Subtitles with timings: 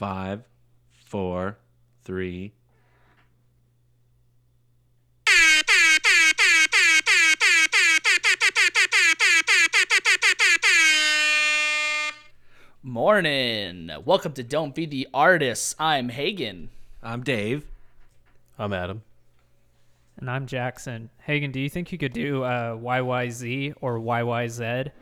[0.00, 0.44] Five,
[1.04, 1.58] four,
[2.04, 2.54] three.
[12.82, 13.90] Morning.
[14.06, 15.76] Welcome to Don't Be the Artist.
[15.78, 16.70] I'm Hagen.
[17.02, 17.66] I'm Dave.
[18.58, 19.02] I'm Adam.
[20.16, 21.10] And I'm Jackson.
[21.24, 24.92] Hagen, do you think you could do uh, YYZ or YYZ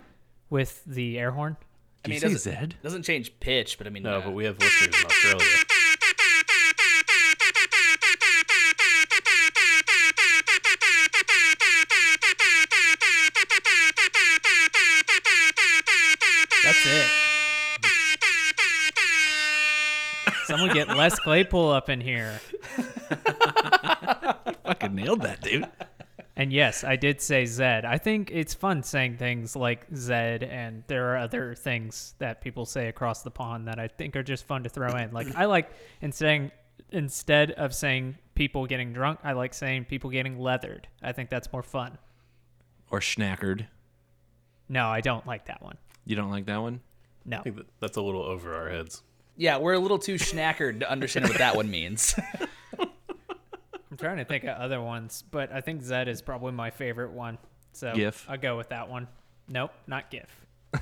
[0.51, 1.57] with the air horn?
[2.05, 2.75] Do you it say doesn't, Zed?
[2.83, 5.65] doesn't change pitch, but I mean, No, uh, but we have listeners in Australia.
[16.65, 17.07] That's it.
[20.47, 22.41] Someone get Les Claypool up in here.
[24.65, 25.67] Fucking nailed that, dude.
[26.39, 27.85] And yes, I did say Zed.
[27.85, 32.65] I think it's fun saying things like Zed, and there are other things that people
[32.65, 35.13] say across the pond that I think are just fun to throw in.
[35.13, 35.69] Like I like
[36.01, 36.53] instead
[36.93, 40.87] instead of saying people getting drunk, I like saying people getting leathered.
[41.03, 41.99] I think that's more fun.
[42.89, 43.67] Or schnackered.
[44.69, 45.77] No, I don't like that one.
[46.07, 46.81] You don't like that one?
[47.25, 47.39] No.
[47.39, 49.03] I think that that's a little over our heads.
[49.37, 52.15] yeah, we're a little too schnackered to understand what that one means.
[53.99, 57.11] I'm trying to think of other ones, but I think Zed is probably my favorite
[57.11, 57.37] one.
[57.73, 58.27] So GIF.
[58.29, 59.09] I'll go with that one.
[59.49, 60.29] Nope, not GIF.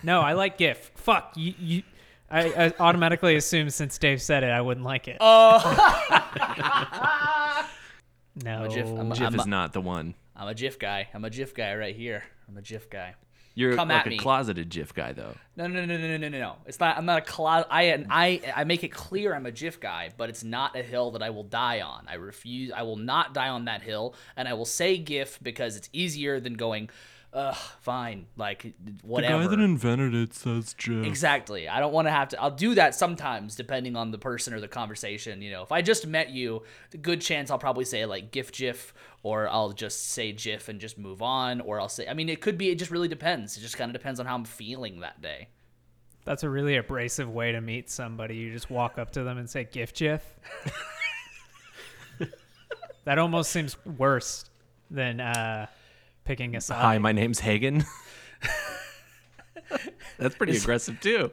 [0.03, 0.91] No, I like GIF.
[0.97, 1.55] Fuck you.
[1.59, 1.83] you
[2.31, 5.17] I, I automatically assume since Dave said it, I wouldn't like it.
[5.21, 5.57] Oh.
[8.45, 8.65] no.
[8.65, 8.89] a GIF.
[8.89, 10.15] I'm a- Jif is not the one.
[10.35, 11.09] I'm a GIF guy.
[11.15, 12.23] I'm a GIF guy right here.
[12.49, 13.15] I'm a GIF guy.
[13.57, 14.19] You're Come like at a me.
[14.19, 15.35] closeted GIF guy, though.
[15.57, 16.57] No, no, no, no, no, no, no, no.
[16.67, 16.99] It's not.
[16.99, 17.65] I'm not a cloud.
[17.71, 21.13] I, I, I make it clear I'm a GIF guy, but it's not a hill
[21.13, 22.05] that I will die on.
[22.07, 22.71] I refuse.
[22.71, 26.39] I will not die on that hill, and I will say GIF because it's easier
[26.39, 26.91] than going.
[27.33, 28.27] Ugh, fine.
[28.37, 29.43] Like whatever.
[29.43, 31.05] The guy that invented it says GIF.
[31.05, 31.69] Exactly.
[31.69, 32.41] I don't want to have to.
[32.41, 35.43] I'll do that sometimes, depending on the person or the conversation.
[35.43, 38.53] You know, if I just met you, the good chance I'll probably say like GIF
[38.53, 42.09] GIF, or I'll just say GIF and just move on, or I'll say.
[42.09, 42.71] I mean, it could be.
[42.71, 43.57] It just really depends.
[43.57, 45.49] It just kind of depends on how I'm feeling that day.
[46.25, 48.37] That's a really abrasive way to meet somebody.
[48.37, 50.25] You just walk up to them and say GIF GIF.
[53.05, 54.47] that almost seems worse
[54.91, 55.67] than uh,
[56.27, 56.83] picking a side.
[56.83, 57.85] Hi, my name's Hagen.
[60.19, 61.31] That's pretty aggressive, too.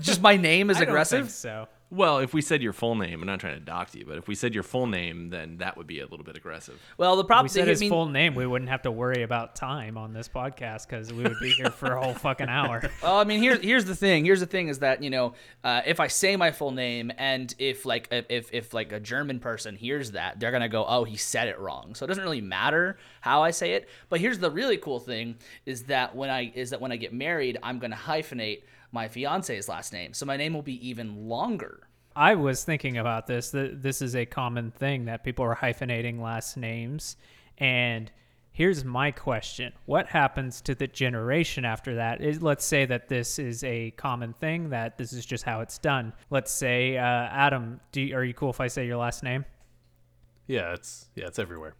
[0.00, 1.26] Just my name is I don't aggressive.
[1.26, 1.68] think so.
[1.94, 4.26] Well, if we said your full name, I'm not trying to dox you, but if
[4.26, 6.80] we said your full name, then that would be a little bit aggressive.
[6.96, 8.90] Well, the problem If we said I his mean, full name, we wouldn't have to
[8.90, 12.48] worry about time on this podcast because we would be here for a whole fucking
[12.48, 12.80] hour.
[13.02, 14.24] Well, I mean, here's here's the thing.
[14.24, 17.54] Here's the thing is that you know, uh, if I say my full name, and
[17.58, 21.16] if like if if like a German person hears that, they're gonna go, "Oh, he
[21.18, 23.88] said it wrong." So it doesn't really matter how I say it.
[24.08, 25.36] But here's the really cool thing:
[25.66, 29.68] is that when I is that when I get married, I'm gonna hyphenate my fiance's
[29.68, 31.88] last name, so my name will be even longer.
[32.14, 33.50] I was thinking about this.
[33.50, 37.16] That this is a common thing that people are hyphenating last names.
[37.58, 38.12] And
[38.52, 42.20] here's my question: What happens to the generation after that?
[42.20, 45.78] Is let's say that this is a common thing that this is just how it's
[45.78, 46.12] done.
[46.30, 49.46] Let's say, uh, Adam, do you, are you cool if I say your last name?
[50.46, 51.74] Yeah, it's yeah, it's everywhere.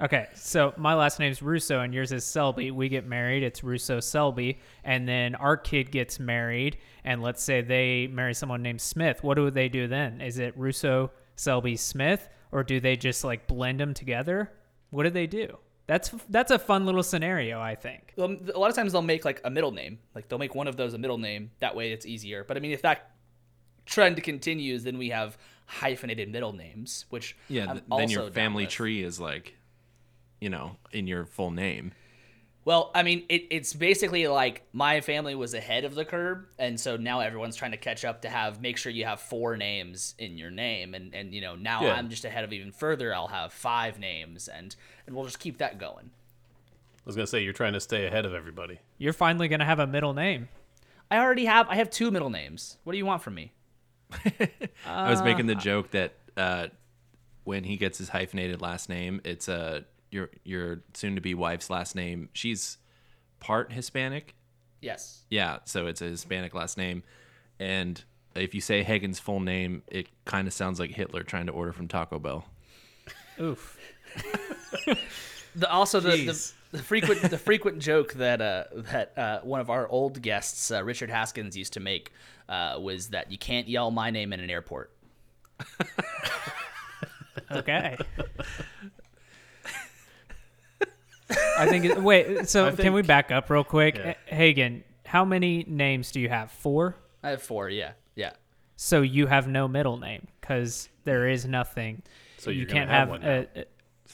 [0.00, 0.04] Yeah.
[0.06, 2.70] Okay, so my last name's Russo and yours is Selby.
[2.70, 7.60] We get married, it's Russo Selby, and then our kid gets married, and let's say
[7.60, 9.22] they marry someone named Smith.
[9.22, 10.20] What do they do then?
[10.20, 14.52] Is it Russo Selby Smith, or do they just like blend them together?
[14.90, 15.58] What do they do?
[15.86, 18.14] That's that's a fun little scenario, I think.
[18.18, 20.66] Um, A lot of times they'll make like a middle name, like they'll make one
[20.66, 21.50] of those a middle name.
[21.60, 22.42] That way it's easier.
[22.42, 23.10] But I mean, if that
[23.86, 28.32] trend continues, then we have hyphenated middle names, which Yeah, I'm then your also down
[28.32, 29.56] family tree is like,
[30.44, 31.92] you know, in your full name.
[32.66, 36.78] Well, I mean, it, it's basically like my family was ahead of the curve, and
[36.78, 40.14] so now everyone's trying to catch up to have make sure you have four names
[40.18, 41.94] in your name, and and you know now Yeah.
[41.94, 43.14] I'm just ahead of even further.
[43.14, 46.10] I'll have five names, and and we'll just keep that going.
[46.12, 48.80] I was gonna say you're trying to stay ahead of everybody.
[48.98, 50.48] You're finally gonna have a middle name.
[51.10, 52.76] I already have I have two middle names.
[52.84, 53.52] What do you want from me?
[54.86, 56.68] I was making the joke that uh,
[57.44, 59.82] when he gets his hyphenated last name, it's uh,
[60.14, 62.30] your your soon to be wife's last name.
[62.32, 62.78] She's
[63.40, 64.34] part Hispanic.
[64.80, 65.24] Yes.
[65.30, 67.02] Yeah, so it's a Hispanic last name,
[67.58, 68.02] and
[68.34, 71.72] if you say Hagen's full name, it kind of sounds like Hitler trying to order
[71.72, 72.46] from Taco Bell.
[73.40, 73.78] Oof.
[75.56, 79.70] The, also the, the the frequent the frequent joke that uh, that uh, one of
[79.70, 82.10] our old guests uh, Richard Haskins used to make
[82.48, 84.90] uh, was that you can't yell my name in an airport.
[87.50, 87.96] Okay.
[91.30, 91.84] I think.
[91.84, 92.48] It, wait.
[92.48, 94.14] So can we back up real quick, Yeah.
[94.26, 94.84] Hagen?
[95.06, 96.50] How many names do you have?
[96.50, 96.96] Four.
[97.22, 97.68] I have four.
[97.68, 98.32] Yeah, yeah.
[98.76, 102.02] So you have no middle name because there is nothing.
[102.38, 103.64] So you you're gonna can't have have, one a, a-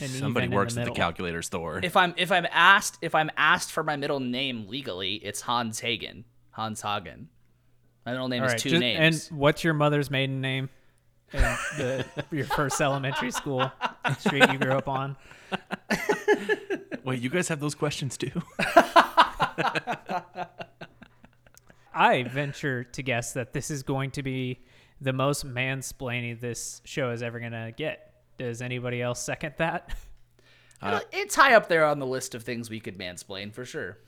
[0.02, 0.96] an Somebody even in works the at the middle.
[0.96, 1.80] calculator store.
[1.82, 5.80] If I'm if I'm asked if I'm asked for my middle name legally, it's Hans
[5.80, 6.24] Hagen.
[6.52, 7.28] Hans Hagen.
[8.06, 9.28] My middle name All is right, two just- names.
[9.30, 10.68] And what's your mother's maiden name?
[11.32, 11.40] In
[11.76, 13.70] the, your first elementary school
[14.18, 15.16] street you grew up on.
[17.04, 18.30] Wait, you guys have those questions too?
[21.94, 24.60] I venture to guess that this is going to be
[25.00, 28.14] the most mansplaining this show is ever going to get.
[28.38, 29.94] Does anybody else second that?
[30.82, 33.98] Uh, it's high up there on the list of things we could mansplain for sure.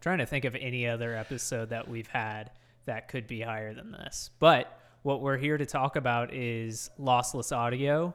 [0.00, 2.50] trying to think of any other episode that we've had
[2.86, 4.30] that could be higher than this.
[4.38, 8.14] But what we're here to talk about is lossless audio,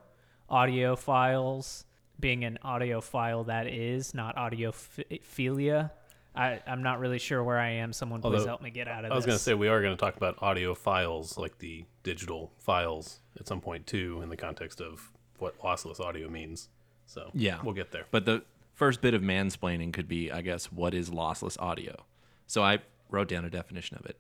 [0.50, 1.86] audio files,
[2.20, 5.92] being an audio file that is, not audiophilia.
[6.36, 7.92] I, I'm not really sure where I am.
[7.94, 9.14] Someone please Although, help me get out of it.
[9.14, 11.84] I was going to say we are going to talk about audio files, like the
[12.04, 16.70] digital files, at some point too, in the context of what lossless audio means.
[17.08, 17.60] So Yeah.
[17.64, 18.06] we'll get there.
[18.12, 18.44] But the
[18.74, 22.06] first bit of mansplaining could be, I guess, what is lossless audio?
[22.46, 22.80] So I
[23.10, 24.20] wrote down a definition of it.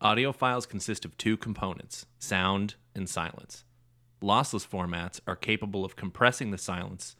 [0.00, 3.64] Audio files consist of two components sound and silence.
[4.22, 7.16] Lossless formats are capable of compressing the silence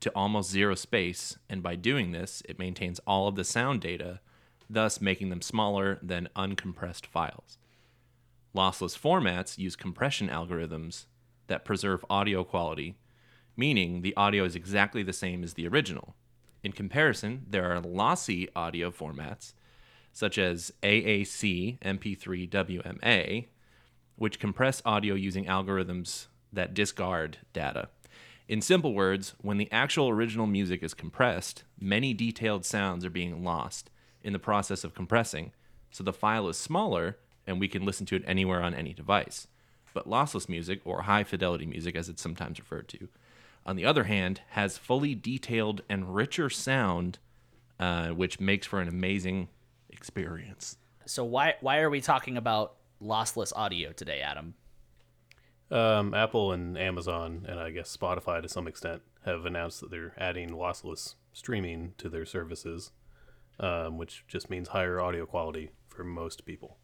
[0.00, 4.20] to almost zero space, and by doing this, it maintains all of the sound data,
[4.70, 7.58] thus making them smaller than uncompressed files.
[8.54, 11.04] Lossless formats use compression algorithms
[11.48, 12.96] that preserve audio quality,
[13.58, 16.14] meaning the audio is exactly the same as the original.
[16.62, 19.52] In comparison, there are lossy audio formats,
[20.12, 23.46] such as AAC MP3 WMA,
[24.16, 27.88] which compress audio using algorithms that discard data.
[28.48, 33.42] In simple words, when the actual original music is compressed, many detailed sounds are being
[33.42, 33.90] lost
[34.22, 35.52] in the process of compressing,
[35.90, 37.16] so the file is smaller
[37.46, 39.48] and we can listen to it anywhere on any device.
[39.94, 43.08] But lossless music, or high fidelity music as it's sometimes referred to,
[43.66, 47.18] on the other hand, has fully detailed and richer sound,
[47.78, 49.48] uh, which makes for an amazing
[50.02, 50.78] experience.
[51.06, 54.54] So why why are we talking about lossless audio today, Adam?
[55.70, 60.12] Um, Apple and Amazon, and I guess Spotify to some extent, have announced that they're
[60.18, 62.90] adding lossless streaming to their services,
[63.60, 66.78] um, which just means higher audio quality for most people.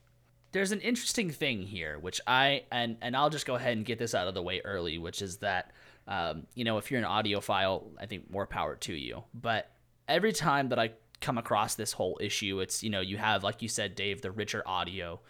[0.53, 3.99] There's an interesting thing here, which I and and I'll just go ahead and get
[3.99, 5.73] this out of the way early, which is that
[6.07, 9.25] um, you know if you're an audiophile, I think more power to you.
[9.35, 9.73] But
[10.07, 13.63] every time that I come across this whole issue, it's you know you have like
[13.63, 15.21] you said, Dave, the richer audio,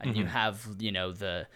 [0.00, 1.46] and you have you know the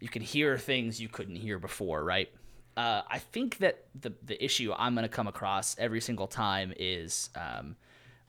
[0.00, 2.30] you can hear things you couldn't hear before, right?
[2.76, 6.72] Uh, I think that the the issue I'm going to come across every single time
[6.76, 7.76] is um,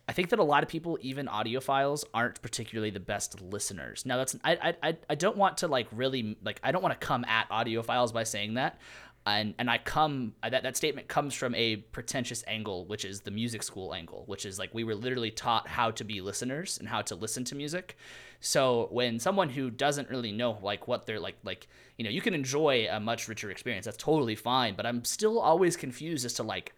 [0.10, 4.06] I think that a lot of people, even audiophiles, aren't particularly the best listeners.
[4.06, 7.00] Now, that's I I I- I don't want to like really like I don't want
[7.00, 8.80] to come at audiophiles by saying that,
[9.26, 13.22] and and I come uh, that that statement comes from a pretentious angle, which is
[13.22, 16.78] the music school angle, which is like we were literally taught how to be listeners
[16.80, 17.98] and how to listen to music.
[18.40, 22.22] So when someone who doesn't really know like what they're like like you know you
[22.22, 24.76] can enjoy a much richer experience, that's totally fine.
[24.76, 26.74] But I'm still always confused as to like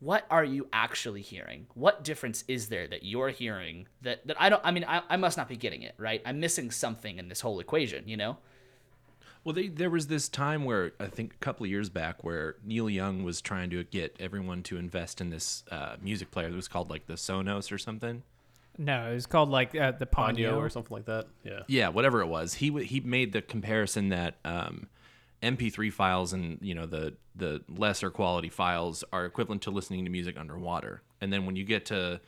[0.00, 1.66] what are you actually hearing?
[1.74, 5.16] What difference is there that you're hearing that, that I don't, I mean, I, I
[5.16, 6.22] must not be getting it, right?
[6.24, 8.38] I'm missing something in this whole equation, you know?
[9.44, 12.56] Well, they, there was this time where I think a couple of years back where
[12.64, 16.56] Neil Young was trying to get everyone to invest in this uh, music player that
[16.56, 18.22] was called like the Sonos or something.
[18.76, 20.58] no, it was called like uh, the Audio Ponyo.
[20.58, 21.26] or something like that.
[21.44, 21.60] Yeah.
[21.66, 22.54] Yeah, whatever it was.
[22.54, 24.88] He w- he made the comparison that um,
[25.42, 30.10] MP3 files and you know the the lesser quality files are equivalent to listening to
[30.10, 31.02] music underwater.
[31.20, 32.20] And then when you get to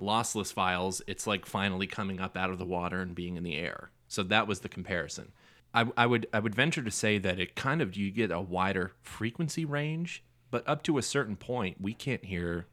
[0.00, 3.56] lossless files, it's like finally coming up out of the water and being in the
[3.56, 3.90] air.
[4.08, 5.32] So that was the comparison.
[5.76, 8.40] I, I would I would venture to say that it kind of you get a
[8.40, 12.66] wider frequency range, but up to a certain point, we can't hear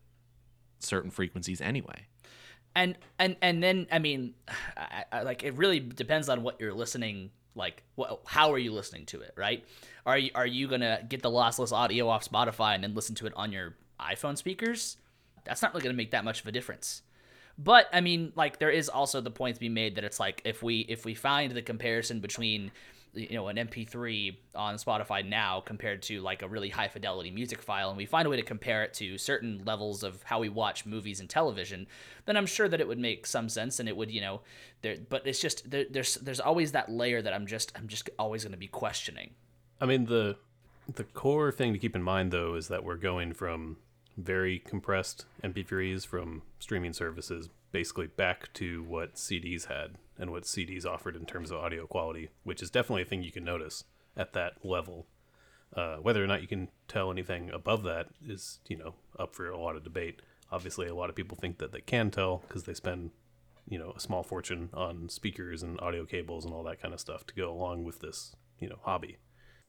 [0.79, 2.07] certain frequencies anyway.
[2.75, 4.33] And, and, and then, I mean,
[4.77, 8.72] I, I, like, it really depends on what you're listening, like, what, how are you
[8.72, 9.63] listening to it, right?
[10.05, 13.27] Are you, are you gonna get the lossless audio off Spotify and then listen to
[13.27, 14.98] it on your iPhone speakers?
[15.45, 17.03] That's not really gonna make that much of a difference.
[17.57, 20.41] But I mean, like there is also the point to be made that it's like
[20.43, 22.72] if we if we find the comparison between
[23.13, 27.62] you know an MP3 on Spotify now compared to like a really high fidelity music
[27.62, 30.50] file, and we find a way to compare it to certain levels of how we
[30.50, 31.88] watch movies and television,
[32.25, 34.41] then I'm sure that it would make some sense, and it would you know
[34.82, 34.98] there.
[35.10, 38.43] But it's just there, there's there's always that layer that I'm just I'm just always
[38.43, 39.32] going to be questioning.
[39.79, 40.38] I mean the
[40.93, 43.77] the core thing to keep in mind though is that we're going from
[44.17, 50.86] very compressed MP3s from streaming services basically back to what CDs had and what CDs
[50.86, 53.84] offered in terms of audio quality, which is definitely a thing you can notice
[54.15, 55.08] at that level.
[55.75, 59.50] Uh, whether or not you can tell anything above that is, you know, up for
[59.50, 60.22] a lot of debate.
[60.51, 63.10] Obviously, a lot of people think that they can tell because they spend,
[63.68, 67.00] you know, a small fortune on speakers and audio cables and all that kind of
[67.00, 69.18] stuff to go along with this, you know, hobby.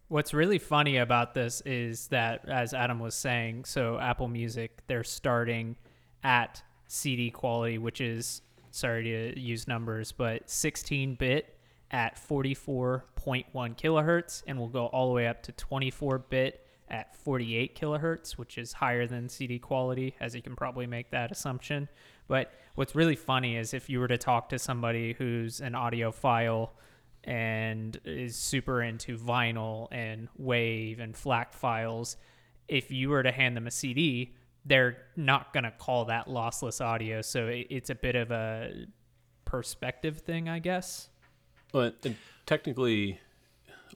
[0.09, 5.05] What's really funny about this is that, as Adam was saying, so Apple Music, they're
[5.05, 5.77] starting
[6.23, 6.63] at
[6.95, 11.59] CD quality, which is, sorry to use numbers, but 16 bit
[11.91, 13.03] at 44.1
[13.53, 18.59] kilohertz, and will go all the way up to 24 bit at 48 kilohertz, which
[18.59, 21.89] is higher than CD quality, as you can probably make that assumption.
[22.29, 26.71] But what's really funny is if you were to talk to somebody who's an audiophile
[27.25, 32.17] and is super into vinyl and wave and FLAC files,
[32.69, 34.35] if you were to hand them a CD,
[34.65, 37.21] they're not going to call that lossless audio.
[37.23, 38.87] So it, it's a bit of a
[39.45, 41.09] perspective thing, I guess.
[41.73, 42.17] But and
[42.47, 43.21] technically,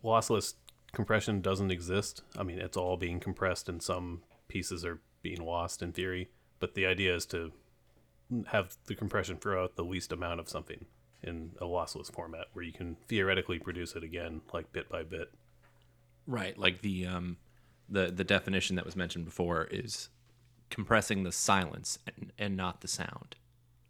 [0.05, 0.55] lossless
[0.93, 2.23] compression doesn't exist.
[2.37, 6.29] I mean, it's all being compressed, and some pieces are being lost in theory.
[6.61, 7.53] But the idea is to
[8.49, 10.87] have the compression throw out the least amount of something
[11.23, 15.33] in a lossless format, where you can theoretically produce it again, like bit by bit.
[16.27, 17.39] Right, like the um,
[17.89, 20.11] the the definition that was mentioned before is
[20.71, 23.37] compressing the silence and, and not the sound.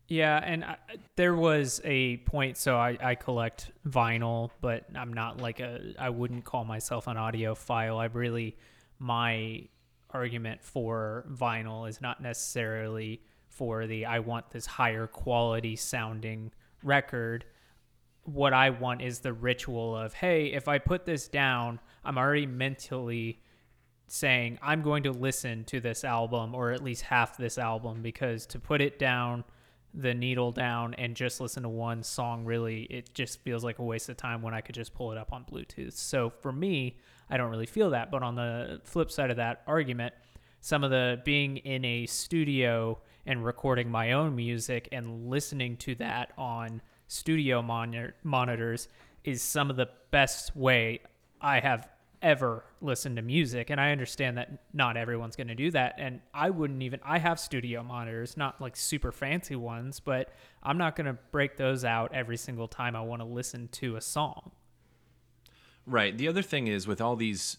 [0.08, 0.76] Yeah, and I,
[1.16, 2.56] there was a point.
[2.56, 5.94] So I, I collect vinyl, but I'm not like a.
[5.98, 7.98] I wouldn't call myself an audiophile.
[7.98, 8.56] I really,
[8.98, 9.68] my
[10.10, 17.44] argument for vinyl is not necessarily for the I want this higher quality sounding record.
[18.22, 22.46] What I want is the ritual of hey, if I put this down, I'm already
[22.46, 23.42] mentally
[24.08, 28.46] saying I'm going to listen to this album or at least half this album because
[28.46, 29.44] to put it down
[29.94, 33.82] the needle down and just listen to one song really it just feels like a
[33.82, 35.94] waste of time when I could just pull it up on Bluetooth.
[35.94, 36.98] So for me,
[37.30, 40.14] I don't really feel that, but on the flip side of that argument,
[40.60, 45.94] some of the being in a studio and recording my own music and listening to
[45.96, 48.88] that on studio monitor- monitors
[49.24, 51.00] is some of the best way
[51.40, 51.88] I have
[52.20, 56.20] ever listen to music and i understand that not everyone's going to do that and
[56.34, 60.32] i wouldn't even i have studio monitors not like super fancy ones but
[60.62, 63.94] i'm not going to break those out every single time i want to listen to
[63.96, 64.50] a song
[65.88, 66.16] Right.
[66.16, 67.56] The other thing is with all these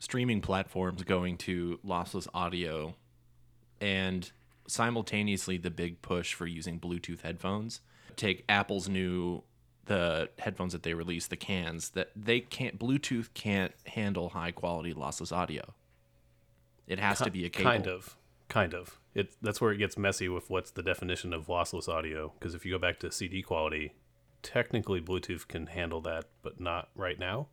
[0.00, 2.96] streaming platforms going to lossless audio
[3.80, 4.30] and
[4.66, 7.80] simultaneously the big push for using Bluetooth headphones.
[8.16, 9.44] Take Apple's new
[9.88, 14.94] the headphones that they release, the cans, that they can't Bluetooth can't handle high quality
[14.94, 15.74] lossless audio.
[16.86, 17.70] It has to be a cable.
[17.70, 18.16] Kind of,
[18.48, 18.98] kind of.
[19.14, 22.32] It that's where it gets messy with what's the definition of lossless audio.
[22.38, 23.92] Because if you go back to CD quality,
[24.42, 27.48] technically Bluetooth can handle that, but not right now.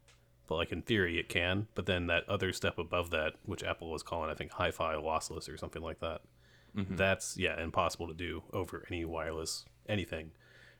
[0.47, 1.67] But like in theory, it can.
[1.73, 5.51] But then that other step above that, which Apple was calling, I think, hi-fi lossless
[5.51, 6.21] or something like that.
[6.77, 6.95] Mm-hmm.
[6.95, 10.31] That's yeah, impossible to do over any wireless anything.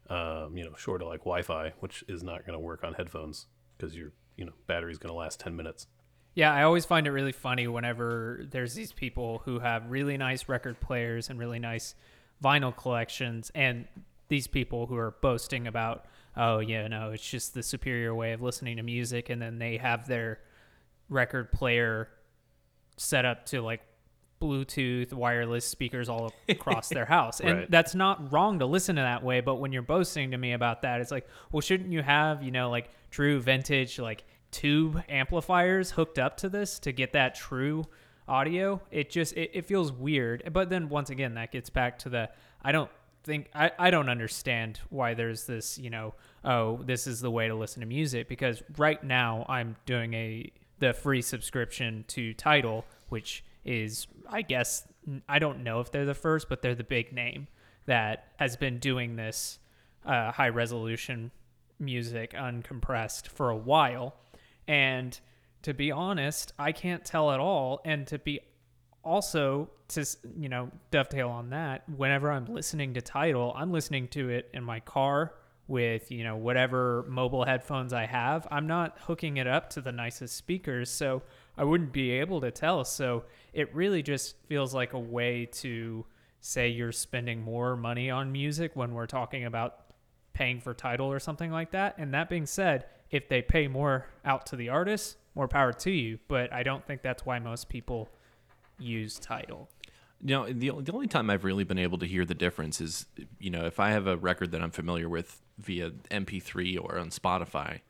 [0.08, 3.48] Um, you know, short of like Wi-Fi, which is not going to work on headphones
[3.76, 5.88] because your you know battery's going to last ten minutes.
[6.36, 10.50] Yeah, I always find it really funny whenever there's these people who have really nice
[10.50, 11.96] record players and really nice
[12.44, 13.88] vinyl collections, and
[14.28, 18.42] these people who are boasting about, oh, yeah, no, it's just the superior way of
[18.42, 20.40] listening to music, and then they have their
[21.10, 22.10] record player
[22.98, 23.82] set up to like
[24.46, 27.40] Bluetooth wireless speakers all across their house.
[27.40, 27.72] And Right.
[27.72, 30.82] that's not wrong to listen to that way, but when you're boasting to me about
[30.84, 35.92] that, it's like, well, shouldn't you have, you know, like true vintage like tube amplifiers
[35.92, 37.86] hooked up to this to get that true
[38.28, 38.82] audio?
[38.92, 40.50] It just it, it feels weird.
[40.52, 42.30] But then once again, that gets back to the
[42.62, 42.92] I don't
[43.24, 47.48] think I, I don't understand why there's this, you know, oh, this is the way
[47.48, 52.84] to listen to music because right now I'm doing a the free subscription to Tidal,
[53.08, 54.88] which is I guess
[55.28, 57.48] I don't know if they're the first, but they're the big name
[57.86, 59.60] that has been doing this
[60.06, 61.32] uh, high resolution
[61.80, 64.16] music uncompressed for a while.
[64.68, 65.20] And
[65.64, 67.82] to be honest, I can't tell at all.
[67.86, 68.40] And to be
[69.06, 70.04] also to
[70.38, 74.64] you know dovetail on that whenever i'm listening to Tidal i'm listening to it in
[74.64, 75.36] my car
[75.68, 79.92] with you know whatever mobile headphones i have i'm not hooking it up to the
[79.92, 81.24] nicest speakers so
[81.58, 86.06] i wouldn't be able to tell so it really just feels like a way to
[86.46, 89.86] say you're spending more money on music when we're talking about
[90.34, 91.96] paying for Tidal or something like that.
[91.98, 95.90] And that being said, if they pay more out to the artist, more power to
[95.90, 96.20] you.
[96.28, 98.10] But I don't think that's why most people
[98.78, 99.70] use Tidal.
[100.22, 103.06] You know, the, the only time I've really been able to hear the difference is,
[103.40, 107.10] you know, if I have a record that I'm familiar with via MP3 or on
[107.10, 107.82] Spotify,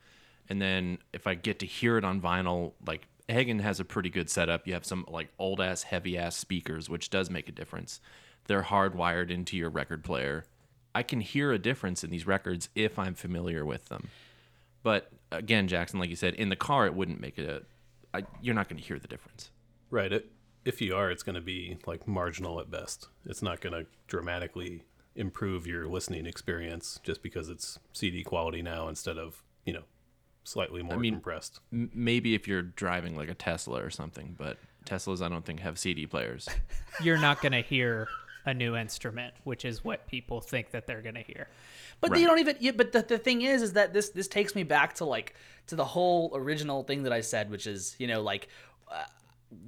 [0.49, 4.09] and then if I get to hear it on vinyl, like Hagen has a pretty
[4.09, 4.67] good setup.
[4.67, 7.99] You have some like old ass, heavy ass speakers, which does make a difference.
[8.45, 10.45] They're hardwired into your record player.
[10.93, 14.09] I can hear a difference in these records if I'm familiar with them.
[14.83, 17.63] But again, Jackson, like you said, in the car, it wouldn't make it a.
[18.15, 19.49] I, you're not going to hear the difference.
[19.89, 20.23] Right.
[20.65, 23.07] If you are, it's going to be like marginal at best.
[23.25, 24.83] It's not going to dramatically
[25.15, 29.83] improve your listening experience just because it's CD quality now instead of you know
[30.43, 31.59] slightly more mean- compressed.
[31.71, 35.61] M- maybe if you're driving like a Tesla or something, but Teslas I don't think
[35.61, 36.47] have CD players.
[37.01, 38.07] You're not going to hear
[38.45, 41.47] a new instrument, which is what people think that they're going to hear.
[41.99, 42.19] But Right.
[42.21, 42.57] you don't even.
[42.59, 45.33] Yeah, but the, the thing is, is that this this takes me back to like
[45.67, 48.47] to the whole original thing that I said, which is you know like.
[48.91, 49.03] Uh,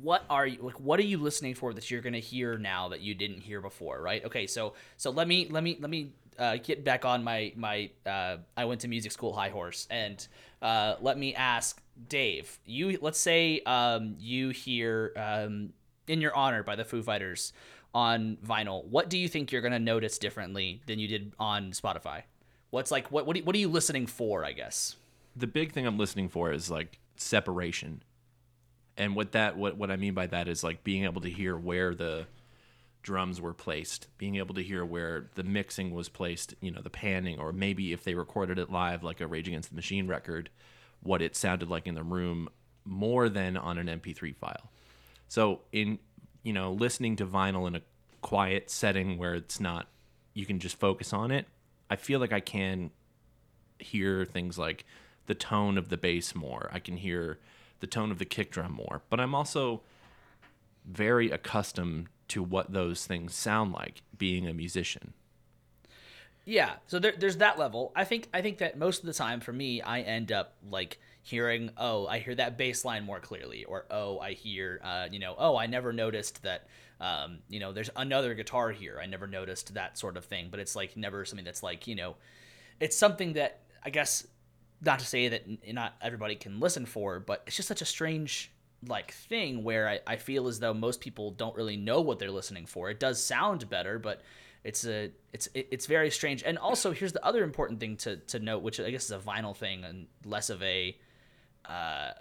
[0.01, 2.89] what are you like what are you listening for that you're going to hear now
[2.89, 4.23] that you didn't hear before right?
[4.25, 7.89] Okay so so let me let me let me uh, get back on my my
[8.05, 10.27] uh, i went to music school high horse and
[10.61, 15.73] uh, let me ask dave you let's say um, you hear um,
[16.07, 17.53] in your honor by the foo fighters
[17.93, 21.71] on vinyl what do you think you're going to notice differently than you did on
[21.71, 22.21] spotify?
[22.69, 24.95] What's like what what, what are you listening for i guess?
[25.35, 28.01] The big thing I'm listening for is like separation.
[28.97, 31.55] And what that what what I mean by that is like being able to hear
[31.55, 32.25] where the
[33.03, 36.89] drums were placed, being able to hear where the mixing was placed, you know, the
[36.89, 40.49] panning or maybe if they recorded it live like a Rage Against the Machine record,
[41.01, 42.49] what it sounded like in the room
[42.83, 44.69] more than on an MP3 file.
[45.27, 45.99] So in
[46.43, 47.81] you know, listening to vinyl in a
[48.21, 49.87] quiet setting where it's not
[50.33, 51.45] you can just focus on it,
[51.89, 52.91] I feel like I can
[53.79, 54.85] hear things like
[55.27, 56.69] the tone of the bass more.
[56.73, 57.39] I can hear
[57.79, 59.01] the tone of the kick drum more.
[59.09, 59.81] But I'm also
[60.85, 65.13] very accustomed to what those things sound like being a musician.
[66.45, 67.91] Yeah, so there, there's that level.
[67.93, 70.97] I think I think that most of the time for me, I end up like
[71.21, 75.19] hearing, oh, I hear that bass line more clearly, or oh, I hear, uh, you
[75.19, 76.67] know, oh, I never noticed that,
[77.01, 78.97] um, you know, there's another guitar here.
[79.01, 80.47] I never noticed that sort of thing.
[80.49, 82.15] But it's like never something that's like, you know,
[82.79, 84.25] it's something that I guess
[84.83, 88.51] not to say that not everybody can listen for, but it's just such a strange
[88.87, 92.29] like thing where I, I feel as though most people don't really know what they're
[92.31, 92.89] listening for.
[92.91, 94.21] It does sound better, but
[94.63, 96.43] it's a it's it's very strange.
[96.43, 99.17] And also here's the other important thing to to note, which I guess is a
[99.19, 100.95] vinyl thing and less of a
[101.65, 102.11] uh,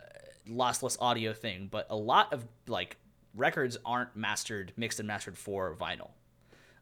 [0.49, 1.69] lossless audio thing.
[1.71, 2.97] But a lot of like
[3.35, 6.11] records aren't mastered, mixed and mastered for vinyl.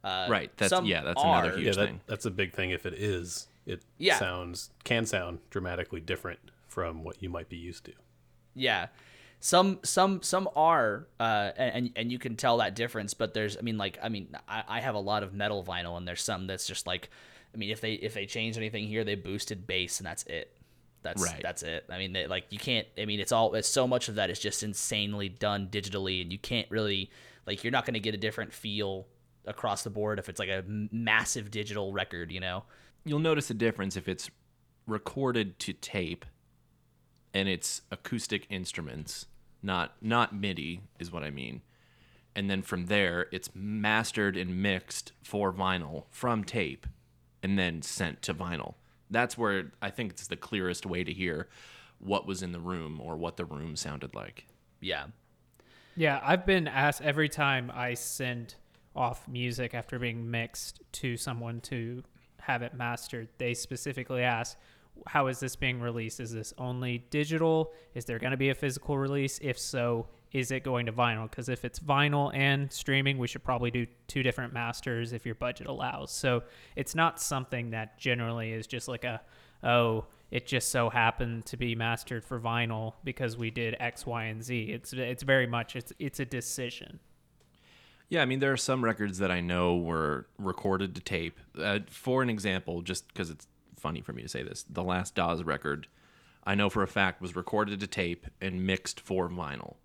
[0.05, 2.01] Uh, Right, that's- yeah, that's another huge- Yeah, that, thing.
[2.07, 2.71] that's a big thing.
[2.71, 4.19] If it is, it Yeah.
[4.19, 7.93] sounds can sound dramatically different from what you might be used to.
[8.55, 8.89] Yeah.
[9.41, 13.61] Some some some are uh and and you can tell that difference, but there's I
[13.61, 16.47] mean like I mean I, I have a lot of metal vinyl and there's some
[16.47, 17.11] that's just like
[17.55, 20.57] I mean if they if they changed anything here they boosted bass and that's it.
[21.03, 21.41] That's Right.
[21.43, 21.85] that's it.
[21.91, 24.31] I mean they, like you can't I mean it's all it's so much of that
[24.31, 27.11] is just insanely done digitally and you can't really
[27.47, 29.07] like you're not going to get a different feel
[29.47, 32.65] across the board if it's like a massive digital record, you know.
[33.05, 34.31] You'll notice a difference if it's
[34.87, 36.25] recorded to tape
[37.33, 39.27] and it's acoustic instruments,
[39.63, 41.63] not not MIDI is what I mean.
[42.37, 46.87] And then from there, it's mastered and mixed for vinyl from tape
[47.43, 48.75] and then sent to vinyl.
[49.11, 51.49] That's where I think it's the clearest way to hear
[51.99, 54.47] what was in the room or what the room sounded like.
[54.81, 55.07] Yeah.
[55.97, 58.57] Yeah, I've been asked every time I send
[58.97, 62.03] off music after being mixed to someone to
[62.47, 64.57] have it mastered, they specifically ask,
[65.07, 66.21] How is this being released?
[66.21, 67.73] Is this only digital?
[67.95, 69.39] Is there going to be a physical release?
[69.43, 71.31] If so, is it going to vinyl?
[71.31, 75.37] Because if it's vinyl and streaming, we should probably do two different masters if your
[75.37, 76.11] budget allows.
[76.11, 76.43] So
[76.77, 79.21] it's not something that generally is just like a,
[79.63, 84.25] oh, it just so happened to be mastered for vinyl because we did X, Y,
[84.25, 84.65] and Z.
[84.65, 86.99] It's it's very much it's it's a decision.
[88.09, 91.39] Yeah, I mean, there are some records that I know were recorded to tape.
[91.59, 95.15] Uh, for an example, just because it's funny for me to say this, the last
[95.15, 95.89] Dawes record,
[96.45, 99.77] I know for a fact was recorded to tape and mixed for vinyl.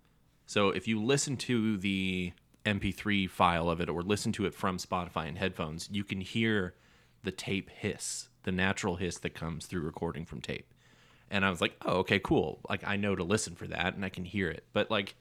[0.46, 2.32] So if you listen to the
[2.66, 6.74] MP3 file of it or listen to it from Spotify and headphones, you can hear
[7.22, 10.72] the tape hiss, the natural hiss that comes through recording from tape.
[11.30, 12.60] And I was like, oh, okay, cool.
[12.68, 14.64] Like, I know to listen for that and I can hear it.
[14.72, 15.14] But, like,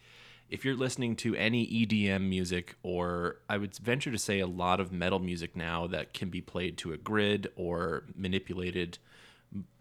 [0.50, 4.80] if you're listening to any EDM music, or I would venture to say a lot
[4.80, 8.98] of metal music now that can be played to a grid or manipulated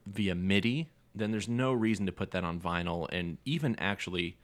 [0.06, 3.08] via MIDI, then there's no reason to put that on vinyl.
[3.10, 4.36] And even actually,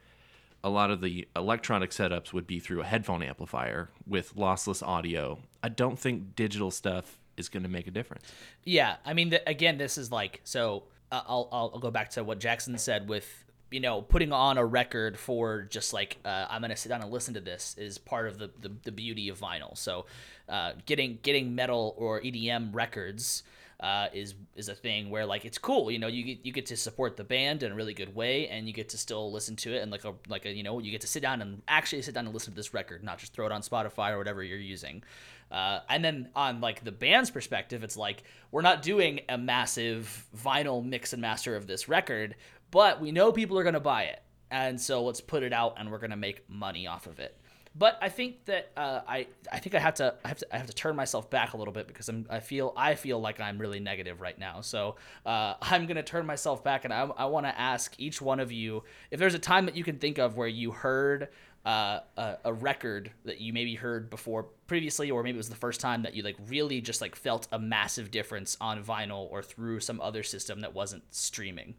[0.63, 5.39] a lot of the electronic setups would be through a headphone amplifier with lossless audio.
[5.63, 8.25] I don't think digital stuff is going to make a difference.
[8.65, 10.85] Yeah, I mean, the, again, this is like so.
[11.13, 13.44] Uh, I'll I'll go back to what Jackson said with
[13.75, 17.11] you know putting on a record for just like uh, I'm gonna sit down and
[17.11, 19.77] listen to this is part of the the, the beauty of vinyl.
[19.77, 20.07] So,
[20.49, 23.43] uh, getting getting metal or EDM records.
[23.81, 26.65] Uh, is is a thing where like it's cool, you know, you get you get
[26.65, 29.57] to support the band in a really good way, and you get to still listen
[29.57, 31.61] to it, and like a like a you know you get to sit down and
[31.67, 34.19] actually sit down and listen to this record, not just throw it on Spotify or
[34.19, 35.03] whatever you're using.
[35.51, 40.27] Uh, and then on like the band's perspective, it's like we're not doing a massive
[40.37, 42.35] vinyl mix and master of this record,
[42.75, 45.93] but we know people are gonna buy it, and so let's put it out, and
[45.93, 47.39] we're gonna make money off of it.
[47.77, 50.59] But I think that uh, I I think I have to I have to I
[50.59, 53.41] have to turn myself back a little bit because I'm I feel I feel like
[53.41, 54.61] I'm really negative right now.
[54.61, 58.41] So uh, I'm gonna turn myself back and I I want to ask each one
[58.41, 58.83] of you
[59.13, 61.29] if there's a time that you can think of where you heard
[61.65, 65.55] uh, a, a record that you maybe heard before previously, or maybe it was the
[65.55, 69.43] first time that you like really just like felt a massive difference on vinyl or
[69.43, 71.75] through some other system that wasn't streaming.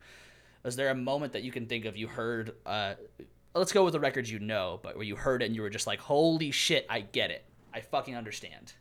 [0.65, 2.55] Was there a moment that you can think of you heard?
[2.65, 2.95] Uh,
[3.53, 5.69] let's go with the records you know, but where you heard it and you were
[5.69, 7.45] just like, "Holy shit, I get it.
[7.71, 8.73] I fucking understand."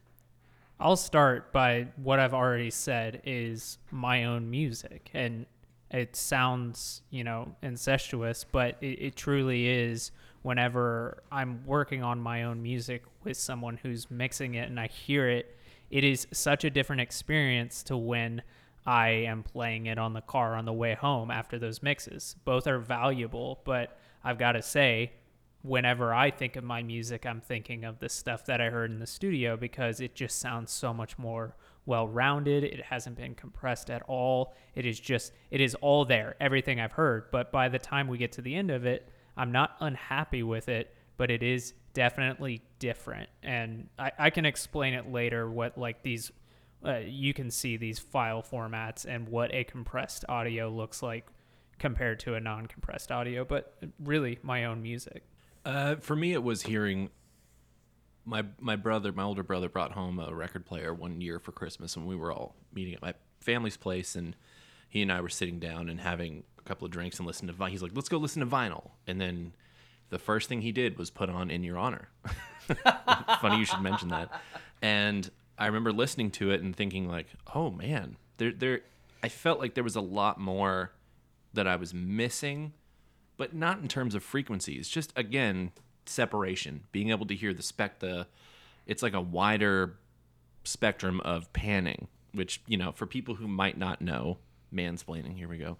[0.81, 5.11] I'll start by what I've already said is my own music.
[5.13, 5.45] And
[5.91, 12.45] it sounds, you know, incestuous, but it, it truly is whenever I'm working on my
[12.45, 15.57] own music with someone who's mixing it and I hear it,
[15.91, 18.43] it is such a different experience to when
[18.87, 22.37] I am playing it on the car on the way home after those mixes.
[22.45, 25.13] Both are valuable, but I've got to say,
[25.63, 28.99] whenever I think of my music, I'm thinking of the stuff that I heard in
[28.99, 32.65] the studio because it just sounds so much more well rounded.
[32.65, 34.55] It hasn't been compressed at all.
[34.75, 37.31] It is just, it is all there, everything I've heard.
[37.31, 40.69] But by the time we get to the end of it, I'm not unhappy with
[40.69, 43.31] it, but it is definitely different.
[43.43, 46.31] And I, I can explain it later what like these.
[46.85, 51.27] Uh, you can see these file formats and what a compressed audio looks like
[51.79, 55.25] compared to a non-compressed audio but really my own music
[55.65, 57.09] Uh, for me, it was hearing
[58.27, 61.97] my my brother, my older brother, brought home a record player one year for Christmas,
[61.97, 64.37] and we were all meeting at my family's place, and
[64.89, 67.59] he and I were sitting down and having a couple of drinks and listening to
[67.59, 67.71] vinyl.
[67.71, 69.53] He's like, "Let's go listen to vinyl," and then
[70.11, 72.09] the first thing he did was put on "In Your Honor."
[73.41, 74.31] Funny you should mention that.
[74.81, 78.81] And I remember listening to it and thinking, like, "Oh man, there there."
[79.23, 80.93] I felt like there was a lot more
[81.55, 82.75] that I was missing
[83.37, 84.89] but not in terms of frequencies.
[84.89, 85.73] Just again,
[86.07, 87.99] separation, being able to hear the spec.
[87.99, 88.27] The
[88.87, 89.97] it's like a wider
[90.65, 94.39] spectrum of panning, which you know, for people who might not know,
[94.73, 95.37] mansplaining.
[95.37, 95.77] Here we go.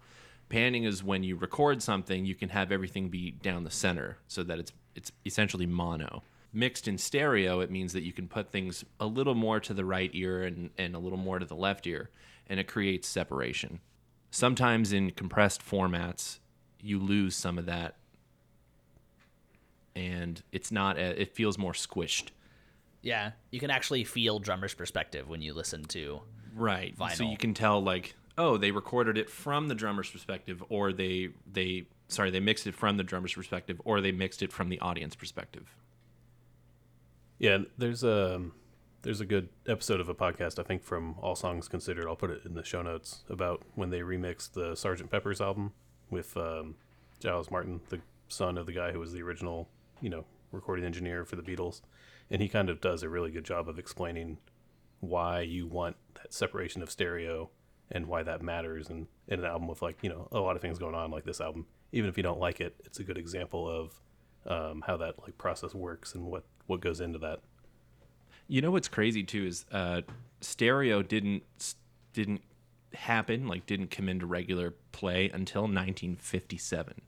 [0.49, 4.43] Panning is when you record something, you can have everything be down the center, so
[4.43, 6.23] that it's it's essentially mono.
[6.55, 9.85] Mixed in stereo, it means that you can put things a little more to the
[9.85, 12.11] right ear and, and a little more to the left ear,
[12.47, 13.81] and it creates separation.
[14.31, 16.39] Sometimes in compressed formats,
[16.81, 17.97] you lose some of that
[19.97, 22.31] and it's not a, it feels more squished
[23.03, 26.21] Yeah, you can actually feel drummer's perspective when you listen to.
[26.55, 30.93] right so you can tell like oh they recorded it from the drummer's perspective or
[30.93, 34.69] they they sorry they mixed it from the drummer's perspective or they mixed it from
[34.69, 35.75] the audience perspective
[37.39, 38.43] Yeah, there's a
[39.03, 42.07] there's a good episode of a podcast I think from All Songs Considered.
[42.07, 45.11] I'll put it in the show notes about when they remixed the Sgt.
[45.11, 45.73] Pepper's album
[46.11, 46.77] with um,
[47.21, 49.69] Giles Martin, the son of the guy who was the original,
[50.01, 51.83] you know, recording engineer for the Beatles,
[52.31, 54.39] and he kind of does a really good job of explaining
[55.01, 57.51] why you want that separation of stereo
[57.91, 60.63] and why that matters in, in an album with like you know a lot of
[60.63, 61.67] things going on like this album.
[61.93, 64.01] Even if you don't like it, it's a good example of
[64.47, 67.41] um, how that like process works and what what goes into that.
[68.49, 70.03] you know what's crazy too is uh
[70.41, 71.43] stereo didn't
[72.13, 72.43] didn't
[72.95, 77.01] happen like didn't come into regular play until 1957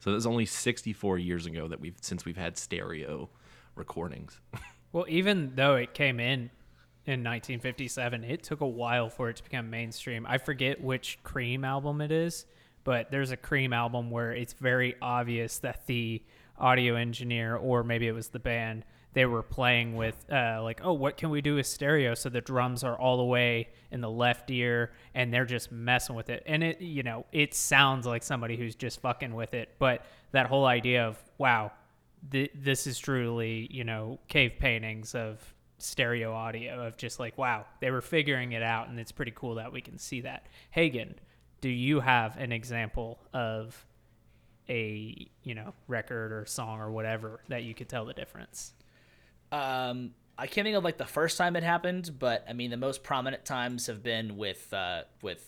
[0.00, 3.28] so that's only 64 years ago that we've since we've had stereo
[3.74, 4.40] recordings
[4.92, 6.48] Well, even though it came in
[7.04, 10.24] in 1957, it took a while for it to become mainstream.
[10.26, 12.46] I forget which Cream album it is,
[12.82, 16.22] but there's a Cream album where it's very obvious that the
[16.58, 18.84] audio engineer, or maybe it was the band,
[19.16, 22.14] they were playing with uh, like, oh, what can we do with stereo?
[22.14, 26.14] So the drums are all the way in the left ear, and they're just messing
[26.14, 26.42] with it.
[26.44, 29.70] And it, you know, it sounds like somebody who's just fucking with it.
[29.78, 31.72] But that whole idea of wow,
[32.30, 35.40] th- this is truly, you know, cave paintings of
[35.78, 39.54] stereo audio of just like, wow, they were figuring it out, and it's pretty cool
[39.54, 40.46] that we can see that.
[40.72, 41.14] Hagen,
[41.62, 43.85] do you have an example of
[44.68, 48.72] a you know record or song or whatever that you could tell the difference?
[49.52, 52.76] Um, I can't think of like the first time it happened, but I mean the
[52.76, 55.44] most prominent times have been with uh, with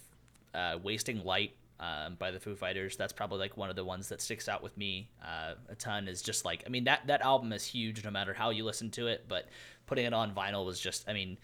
[0.55, 2.97] uh, "Wasting Light" um, by the Foo Fighters.
[2.97, 6.09] That's probably like one of the ones that sticks out with me uh, a ton.
[6.09, 8.91] Is just like I mean that that album is huge no matter how you listen
[8.93, 9.47] to it, but
[9.87, 11.39] putting it on vinyl was just I mean.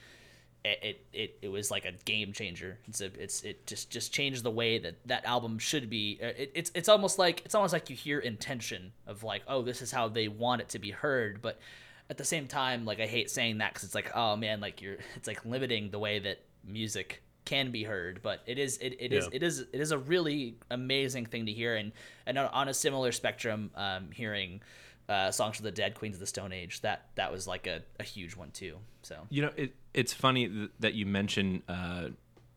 [0.67, 2.79] It, it, it, was like a game changer.
[2.89, 6.19] It's a, it's it just just changed the way that that album should be.
[6.23, 9.61] Uh, It, it's it's almost like it's almost like you hear intention of like oh
[9.61, 11.61] this is how they want it to be heard, but
[12.09, 14.81] at the same time, like I hate saying that because it's like, oh man, like
[14.83, 18.21] you're, it's like limiting the way that music can be heard.
[18.23, 19.31] But it is, it, it is, Yeah.
[19.37, 21.77] it is, it is a really amazing thing to hear.
[21.77, 21.93] And
[22.27, 24.61] and on- on a similar spectrum, um, hearing
[25.09, 27.83] uh, songs from the Deaf, Queens of the Stone Age, that that was like a,
[28.01, 28.79] a huge one too.
[29.03, 32.09] So You know, it, it's funny th- that you mention uh,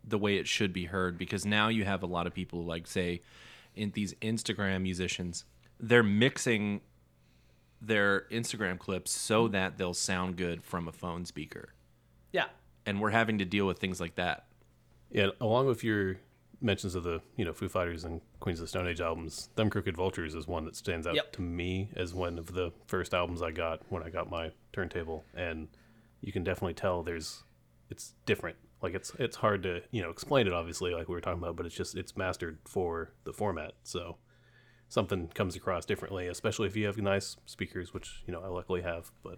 [0.04, 2.88] the way it should be heard because now you have a lot of people, like,
[2.88, 3.22] say,
[3.76, 5.44] in these Instagram musicians,
[5.80, 6.82] they're mixing
[7.82, 11.70] their Instagram clips so that they'll sound good from a phone speaker.
[12.32, 12.46] yeah,
[12.86, 14.46] And we're having to deal with things like that.
[15.12, 16.18] Yeah, along with your
[16.62, 19.70] mentions of the you know Foo Fighters and Queens of the Stone Age albums, Them
[19.70, 21.34] Crooked Vultures is one that stands out Yep.
[21.34, 25.24] to me as one of the first albums I got when I got my turntable,
[25.36, 25.67] and
[26.22, 27.43] you can definitely tell there's
[27.89, 28.58] it's different.
[28.82, 31.56] Like it's it's hard to you know explain it obviously like we were talking about,
[31.56, 34.17] but it's just it's mastered for the format, so
[34.89, 38.82] something comes across differently, especially if you have nice speakers, which you know I luckily
[38.82, 39.12] have.
[39.24, 39.38] But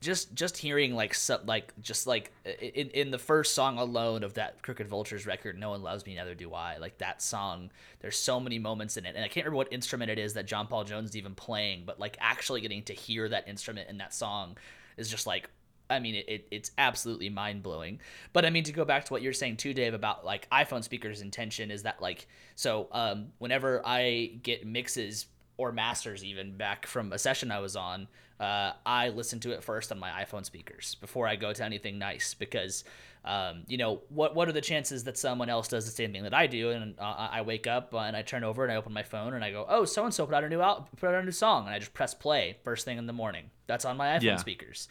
[0.00, 4.34] just just hearing like so, like just like in in the first song alone of
[4.34, 8.16] that Crooked Vultures record, "No One Loves Me, Neither Do I." Like that song, there's
[8.16, 10.68] so many moments in it, and I can't remember what instrument it is that John
[10.68, 14.14] Paul Jones is even playing, but like actually getting to hear that instrument in that
[14.14, 14.56] song
[14.96, 15.50] is just like.
[15.90, 18.00] I mean, it, it's absolutely mind blowing.
[18.34, 20.84] But I mean, to go back to what you're saying too, Dave, about like iPhone
[20.84, 25.24] speakers' intention is that like, so um, whenever I get mixes
[25.56, 28.06] or masters even back from a session I was on,
[28.40, 31.98] uh, I listen to it first on my iPhone speakers before I go to anything
[31.98, 32.84] nice because,
[33.24, 36.22] um, you know, what what are the chances that someone else does the same thing
[36.22, 36.70] that I do?
[36.70, 39.42] And uh, I wake up and I turn over and I open my phone and
[39.44, 41.32] I go, oh, so and so put out a new out put out a new
[41.32, 43.50] song, and I just press play first thing in the morning.
[43.66, 44.36] That's on my iPhone Yeah.
[44.36, 44.88] speakers.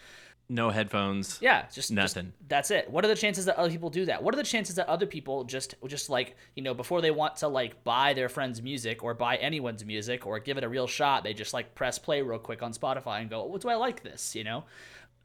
[0.50, 1.40] No headphones.
[1.42, 2.32] Yeah, just just- Nothing.
[2.48, 2.90] that's it.
[2.90, 4.24] What are the chances that other people do that?
[4.24, 7.36] What are the chances that other people just just like you know before they want
[7.38, 10.88] to like buy their friend's music or buy anyone's music or give it a real
[10.88, 13.76] shot, they just like press play real quick on Spotify and go, "Oh, do I
[13.76, 14.64] like this?" You know?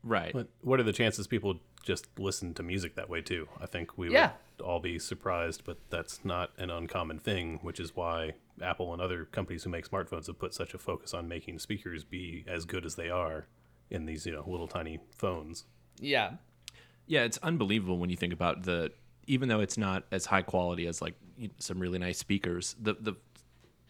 [0.05, 0.33] Right.
[0.33, 3.49] But what are the chances people just listen to music that way too?
[3.61, 4.33] I think we Yeah.
[4.59, 9.01] would all be surprised, but that's not an uncommon thing, which is why Apple and
[9.01, 12.65] other companies who make smartphones have put such a focus on making speakers be as
[12.65, 13.47] good as they are
[13.90, 15.64] in these, you know, little tiny phones.
[16.01, 16.33] Yeah,
[17.07, 18.92] Yeah, it's unbelievable when you think about the.
[19.29, 21.14] Even though it's not as high quality as like
[21.59, 23.14] some really nice speakers, the the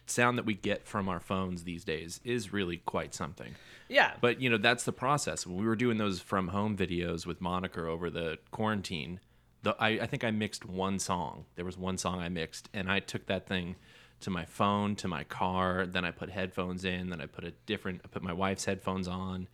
[0.05, 3.55] sound that we get from our phones these days is really quite something.
[3.87, 5.47] yeah, But you know that's the process.
[5.47, 9.19] When we were doing those from home videos with Moniker over the quarantine,
[9.63, 11.45] the I, I think I mixed one song.
[11.55, 13.75] There was one song I mixed, and I took that thing
[14.21, 15.85] to my phone, to my car.
[15.85, 17.09] Then I put headphones in.
[17.09, 18.01] Then I put a different.
[18.03, 19.47] I put my wife's headphones on,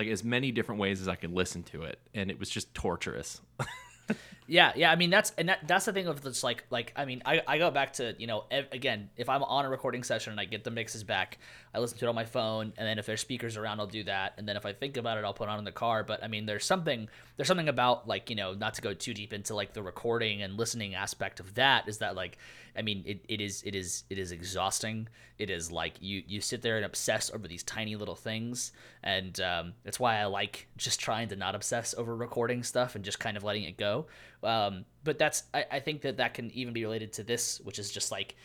[0.00, 2.72] like as many different ways as I could listen to it, and it was just
[2.72, 3.42] torturous.
[4.50, 4.90] Yeah, yeah.
[4.90, 6.42] I mean, that's and that, that's the thing of this.
[6.42, 9.44] Like, like I mean, I, I go back to you know ev- again, if I'm
[9.44, 11.38] on a recording session and I get the mixes back,
[11.72, 14.02] I listen to it on my phone, and then if there's speakers around, I'll do
[14.04, 16.02] that, and then if I think about it, I'll put it on in the car.
[16.02, 19.14] But I mean, there's something there's something about like you know not to go too
[19.14, 22.36] deep into like the recording and listening aspect of that is that like
[22.76, 25.08] I mean it, it is it is it is exhausting.
[25.38, 28.72] It is like you you sit there and obsess over these tiny little things,
[29.04, 33.04] and um, that's why I like just trying to not obsess over recording stuff and
[33.04, 34.06] just kind of letting it go.
[34.42, 37.78] Um, but that's I, I think that that can even be related to this, which
[37.78, 38.36] is just like,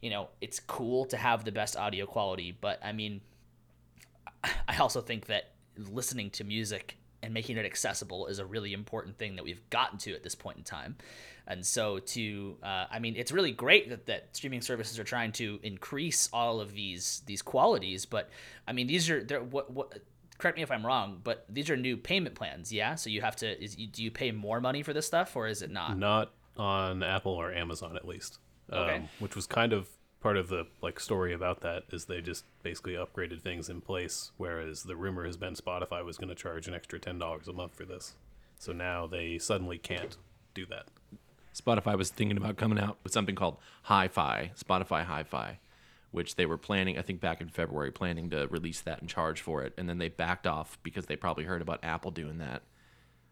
[0.00, 3.20] you know, it's cool to have the best audio quality, but I mean,
[4.68, 9.16] I also think that listening to music and making it accessible is a really important
[9.16, 10.96] thing that we've gotten to at this point in time.
[11.46, 15.32] And so, to uh, I mean, it's really great that, that streaming services are trying
[15.32, 18.06] to increase all of these these qualities.
[18.06, 18.30] But
[18.66, 19.98] I mean, these are what what.
[20.38, 22.96] Correct me if I'm wrong, but these are new payment plans, yeah.
[22.96, 23.62] So you have to.
[23.62, 25.98] Is do you pay more money for this stuff, or is it not?
[25.98, 28.38] Not on Apple or Amazon at least.
[28.72, 28.96] Okay.
[28.96, 29.88] Um, which was kind of
[30.20, 34.30] part of the like story about that is they just basically upgraded things in place
[34.38, 37.74] whereas the rumor has been Spotify was going to charge an extra $10 a month
[37.74, 38.14] for this.
[38.58, 40.16] So now they suddenly can't
[40.54, 40.86] do that.
[41.54, 45.58] Spotify was thinking about coming out with something called Hi-Fi, Spotify Hi-Fi,
[46.14, 49.40] which they were planning, I think back in February, planning to release that and charge
[49.40, 52.62] for it, and then they backed off because they probably heard about Apple doing that.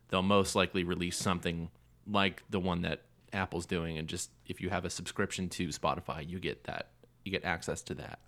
[0.08, 1.70] They'll most likely release something
[2.10, 6.28] like the one that Apple's doing, and just if you have a subscription to Spotify,
[6.28, 6.88] you get that,
[7.24, 8.18] you get access to that.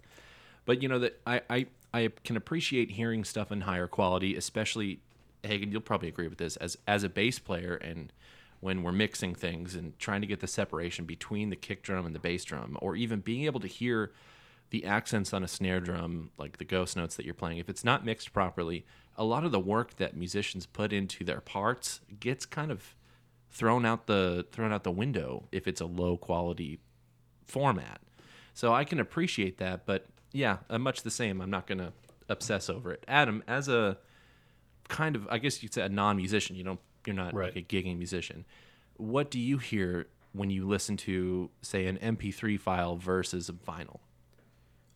[0.66, 5.00] But you know that I, I I can appreciate hearing stuff in higher quality, especially
[5.42, 5.72] Hagen.
[5.72, 8.12] You'll probably agree with this as as a bass player and
[8.60, 12.14] when we're mixing things and trying to get the separation between the kick drum and
[12.14, 14.12] the bass drum, or even being able to hear
[14.74, 17.84] the accents on a snare drum, like the ghost notes that you're playing, if it's
[17.84, 18.84] not mixed properly,
[19.16, 22.96] a lot of the work that musicians put into their parts gets kind of
[23.50, 26.80] thrown out the thrown out the window if it's a low quality
[27.46, 28.00] format.
[28.52, 31.40] So I can appreciate that, but yeah, I'm much the same.
[31.40, 31.92] I'm not gonna
[32.28, 33.04] obsess over it.
[33.06, 33.96] Adam, as a
[34.88, 37.54] kind of I guess you'd say a non musician, you don't you're not Right.
[37.54, 38.44] like a gigging musician.
[38.96, 44.00] What do you hear when you listen to, say, an MP3 file versus a vinyl?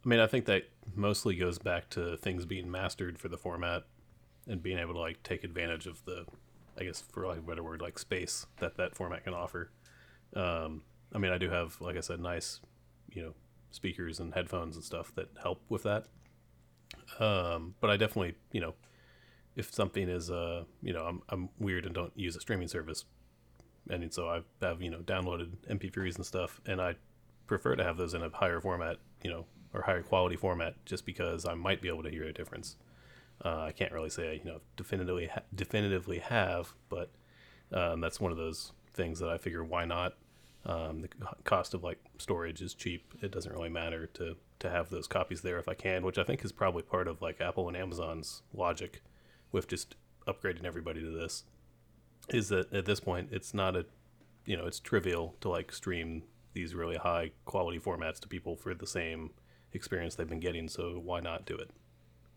[0.04, 3.84] I mean, I think that mostly goes back to things being mastered for the format
[4.46, 6.24] and being able to like take advantage of the,
[6.78, 9.70] I guess for like a better word, like space that that format can offer.
[10.34, 10.82] Um,
[11.14, 12.60] I mean, I do have, like I said, nice,
[13.12, 13.34] you know,
[13.70, 16.06] speakers and headphones and stuff that help with that.
[17.18, 18.74] Um, but I definitely, you know,
[19.56, 23.04] if something is, uh, you know, I'm I'm weird and don't use a streaming service,
[23.90, 26.94] and so I have you know downloaded MP3s and stuff, and I
[27.46, 31.04] prefer to have those in a higher format, you know, or higher quality format, just
[31.04, 32.76] because I might be able to hear a difference.
[33.44, 37.10] Uh, I can't really say you know definitively ha- definitively have, but
[37.72, 40.14] um, that's one of those things that I figure why not.
[40.66, 41.08] Um, the
[41.44, 43.14] cost of like storage is cheap.
[43.22, 46.24] It doesn't really matter to to have those copies there if I can, which I
[46.24, 49.02] think is probably part of like Apple and Amazon's logic
[49.52, 49.94] with just
[50.26, 51.44] upgrading everybody to this.
[52.28, 53.86] Is that at this point it's not a
[54.44, 58.74] you know it's trivial to like stream these really high quality formats to people for
[58.74, 59.30] the same
[59.72, 60.68] experience they've been getting.
[60.68, 61.70] So why not do it?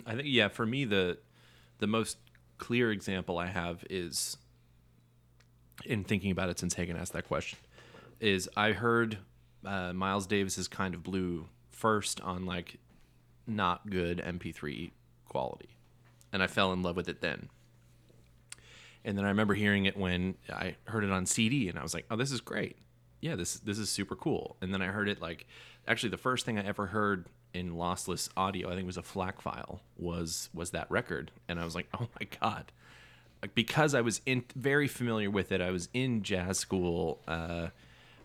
[0.06, 1.17] I think yeah, for me the
[1.80, 2.17] the most
[2.58, 4.38] clear example I have is
[5.86, 7.58] in thinking about it since Hagen asked that question
[8.20, 9.17] is I heard
[9.65, 12.78] uh, Miles Davis's kind of blue first on like
[13.48, 14.91] not good MP3
[15.28, 15.70] quality,
[16.32, 17.50] and I fell in love with it then.
[19.04, 21.94] And then I remember hearing it when I heard it on CD, and I was
[21.94, 22.78] like, "Oh, this is great!
[23.20, 25.48] Yeah, this this is super cool." And then I heard it like,
[25.88, 29.02] actually, the first thing I ever heard in lossless audio, I think it was a
[29.02, 32.72] FLAC file, was was that record, and I was like, "Oh my god!"
[33.41, 37.20] Like because I was in very familiar with it, I was in jazz school.
[37.28, 37.67] Uh,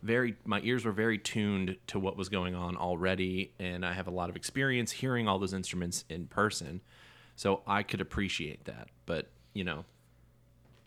[0.03, 4.07] very, my ears were very tuned to what was going on already, and I have
[4.07, 6.81] a lot of experience hearing all those instruments in person,
[7.35, 8.89] so I could appreciate that.
[9.07, 9.85] But you know,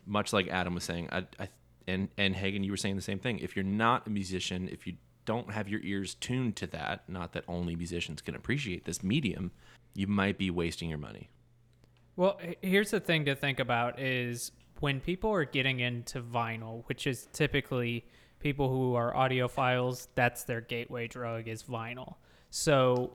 [0.06, 1.48] much like Adam was saying, I, I
[1.86, 3.40] and and Hagen, you were saying the same thing.
[3.40, 7.32] If you're not a musician, if you don't have your ears tuned to that, not
[7.32, 9.50] that only musicians can appreciate this medium,
[9.94, 11.30] you might be wasting your money.
[12.16, 17.06] Well, here's the thing to think about is when people are getting into vinyl, which
[17.06, 18.04] is typically
[18.40, 22.14] people who are audiophiles, that's their gateway drug is vinyl.
[22.50, 23.12] So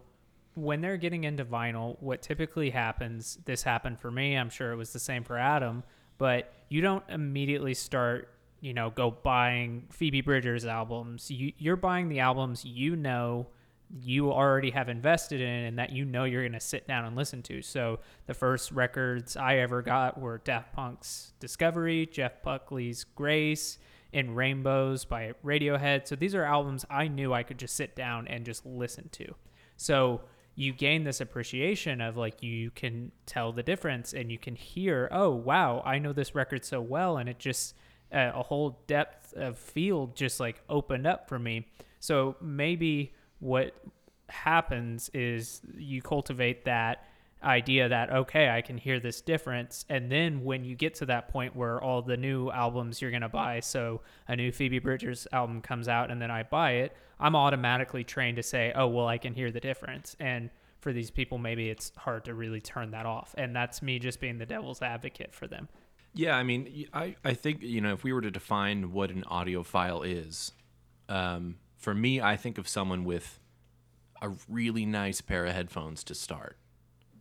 [0.54, 4.76] when they're getting into vinyl, what typically happens, this happened for me, I'm sure it
[4.76, 5.84] was the same for Adam,
[6.18, 8.30] but you don't immediately start,
[8.65, 11.30] you know, go buying Phoebe Bridgers albums.
[11.30, 13.45] You you're buying the albums you know
[14.01, 17.15] you already have invested in and that you know you're going to sit down and
[17.15, 17.62] listen to.
[17.62, 23.78] So the first records I ever got were Daft Punk's Discovery, Jeff Buckley's Grace,
[24.12, 26.08] In Rainbows by Radiohead.
[26.08, 29.36] So these are albums I knew I could just sit down and just listen to.
[29.78, 30.21] So
[30.56, 35.08] you gain this appreciation of like you can tell the difference and you can hear,
[35.12, 37.75] oh wow, I know this record so well, and it just
[38.13, 41.68] uh, a whole depth of field just like opened up for me.
[42.00, 43.76] So maybe what
[44.30, 47.06] happens is you cultivate that
[47.44, 49.86] idea that okay i can hear this difference.
[49.89, 53.22] And then when you get to that point where all the new albums you're going
[53.22, 56.96] to buy so a new phoebe bridgers album comes out and then i buy it
[57.20, 60.15] i'm automatically trained to say oh well i can hear the difference.
[60.20, 63.36] And for these people maybe it's hard to really turn that off.
[63.38, 65.68] And that's me just being the devil's advocate for them
[66.15, 69.23] Yeah, I mean, I, I think, you know, if we were to define what an
[69.30, 70.54] audiophile is,
[71.10, 73.39] um, for me, I think of someone with
[74.21, 76.58] a really nice pair of headphones to start,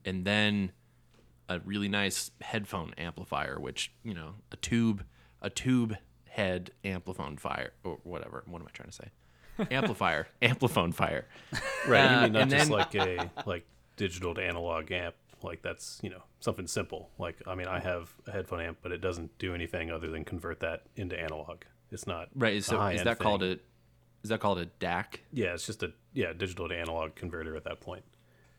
[0.05, 0.71] and then
[1.49, 5.05] a really nice headphone amplifier, which, you know, a tube,
[5.43, 5.97] a tube
[6.29, 8.45] head ampliphone fire, or whatever.
[8.47, 9.09] What am I trying to say?
[9.71, 11.27] Amplifier, ampliphone fire.
[11.87, 12.01] Right.
[12.11, 13.67] you Uh, mean not and just then- like a like
[13.97, 15.15] digital to analog amp.
[15.45, 17.11] Like that's you know something simple.
[17.19, 20.25] Like I mean I have a headphone amp, but it doesn't do anything other than
[20.25, 21.63] convert that into analog.
[21.91, 22.65] It's not Right.
[22.65, 23.59] So is that called a,
[24.23, 25.19] is that called a DAC?
[25.33, 28.05] Yeah, it's just a yeah digital to analog converter at that point.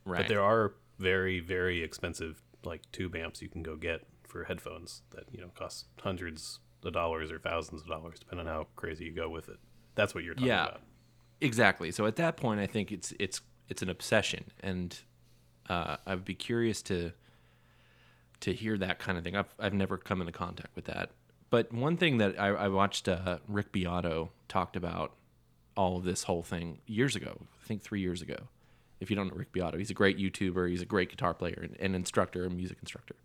[0.06, 0.20] Right.
[0.20, 5.02] But there are very very expensive like tube amps you can go get for headphones
[5.12, 9.06] that you know cost hundreds of dollars or thousands of dollars depending on how crazy
[9.06, 9.58] you go with it.
[9.96, 10.66] That's what you're talking Yeah.
[10.68, 10.82] about.
[11.42, 11.92] Exactly.
[11.92, 14.98] So at that point, I think it's it's it's an obsession, and
[15.70, 17.12] Uh, I would be curious to
[18.42, 19.36] to hear that kind of thing.
[19.36, 21.12] I've I've never come into contact with that.
[21.50, 25.14] But one thing that I, I watched uh, Rick Beato talked about
[25.78, 27.38] all of this whole thing years ago.
[27.64, 28.36] I think three years ago.
[29.00, 30.70] If you don't know Rick Beato, he's a great YouTuber.
[30.70, 33.16] He's a great guitar player and, and instructor, a music instructor.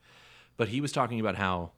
[0.56, 1.72] But he was talking about how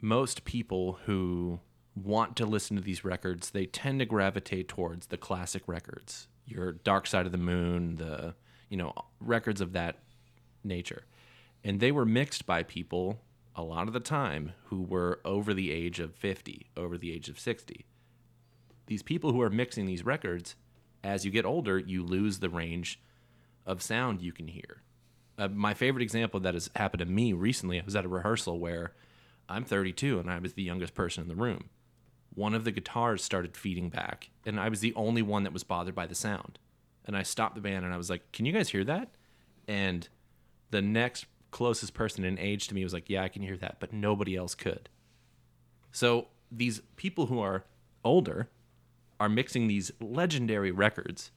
[0.00, 1.60] most people who
[1.94, 6.72] want to listen to these records, they tend to gravitate towards the classic records, your
[6.72, 8.34] Dark Side of the Moon, the
[8.74, 10.00] you know records of that
[10.64, 11.04] nature,
[11.62, 13.20] and they were mixed by people
[13.54, 17.28] a lot of the time who were over the age of 50, over the age
[17.28, 17.86] of 60.
[18.88, 20.56] These people who are mixing these records,
[21.04, 23.00] as you get older, you lose the range
[23.64, 24.82] of sound you can hear.
[25.38, 28.58] Uh, my favorite example that has happened to me recently, I was at a rehearsal
[28.58, 28.92] where
[29.48, 31.70] I'm 32 and I was the youngest person in the room.
[32.34, 35.62] One of the guitars started feeding back, and I was the only one that was
[35.62, 36.58] bothered by the sound.
[37.04, 39.10] And I stopped the band and I was like, Can you guys hear that?
[39.68, 40.08] And
[40.70, 43.76] the next closest person in age to me was like, Yeah, I can hear that,
[43.80, 44.88] but nobody else could.
[45.92, 47.64] So these people who are
[48.04, 48.48] older
[49.20, 51.30] are mixing these legendary records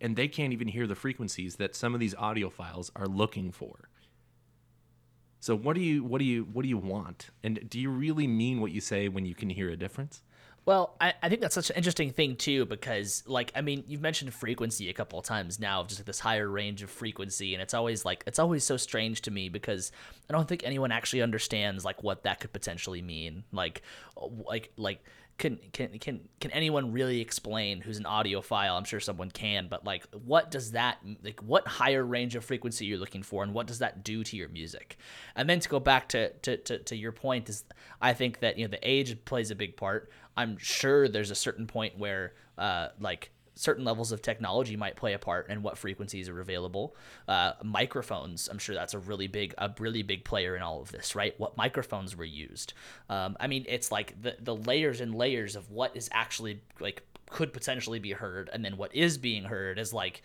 [0.00, 3.90] and they can't even hear the frequencies that some of these audiophiles are looking for.
[5.40, 7.30] So what do you what do you what do you want?
[7.42, 10.22] And do you really mean what you say when you can hear a difference?
[10.66, 14.02] Well, I, I think that's such an interesting thing too, because like I mean, you've
[14.02, 17.62] mentioned frequency a couple of times now, just like this higher range of frequency, and
[17.62, 19.90] it's always like it's always so strange to me because
[20.28, 23.44] I don't think anyone actually understands like what that could potentially mean.
[23.52, 23.82] Like,
[24.46, 25.02] like like
[25.38, 28.76] can can can can anyone really explain who's an audiophile?
[28.76, 31.40] I'm sure someone can, but like, what does that like?
[31.40, 34.50] What higher range of frequency you're looking for, and what does that do to your
[34.50, 34.98] music?
[35.34, 37.64] And then to go back to to to, to your point is,
[38.02, 40.10] I think that you know the age plays a big part.
[40.36, 45.12] I'm sure there's a certain point where uh like certain levels of technology might play
[45.12, 46.96] a part and what frequencies are available.
[47.28, 50.90] Uh, microphones, I'm sure that's a really big, a really big player in all of
[50.90, 51.38] this, right?
[51.38, 52.72] What microphones were used.
[53.10, 57.02] Um, I mean, it's like the the layers and layers of what is actually like
[57.28, 60.22] could potentially be heard, and then what is being heard is like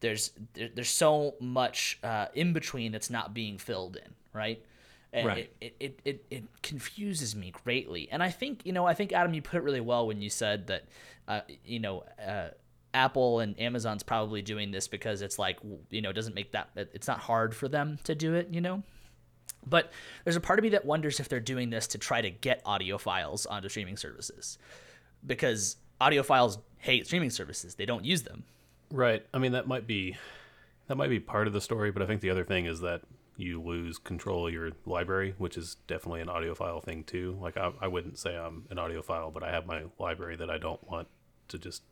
[0.00, 4.64] there's there, there's so much uh, in between that's not being filled in, right?
[5.12, 5.50] And Right.
[5.60, 8.08] It, it, it, it confuses me greatly.
[8.10, 10.28] And I think, you know, I think, Adam, you put it really well when you
[10.28, 10.84] said that,
[11.26, 12.48] uh, you know, uh,
[12.92, 15.58] Apple and Amazon's probably doing this because it's like,
[15.90, 18.60] you know, it doesn't make that, it's not hard for them to do it, you
[18.60, 18.82] know?
[19.66, 19.90] But
[20.24, 22.64] there's a part of me that wonders if they're doing this to try to get
[22.64, 24.58] audiophiles onto streaming services
[25.26, 27.74] because audiophiles hate streaming services.
[27.74, 28.44] They don't use them.
[28.90, 29.24] Right.
[29.34, 30.16] I mean, that might be
[30.86, 33.02] that might be part of the story, but I think the other thing is that
[33.38, 37.38] you lose control of your library, which is definitely an audiophile thing too.
[37.40, 40.58] Like I, I wouldn't say I'm an audiophile, but I have my library that I
[40.58, 41.06] don't want
[41.48, 41.82] to just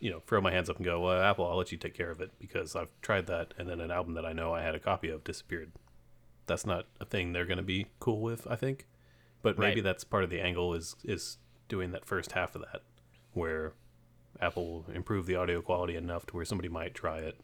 [0.00, 2.10] you know throw my hands up and go, well, Apple, I'll let you take care
[2.10, 4.74] of it because I've tried that, and then an album that I know I had
[4.74, 5.70] a copy of disappeared.
[6.46, 8.86] That's not a thing they're going to be cool with, I think.
[9.42, 9.84] But maybe Right.
[9.84, 11.36] that's part of the angle is is
[11.68, 12.82] doing that first half of that,
[13.34, 13.74] where
[14.40, 17.38] Apple will improve the audio quality enough to where somebody might try it,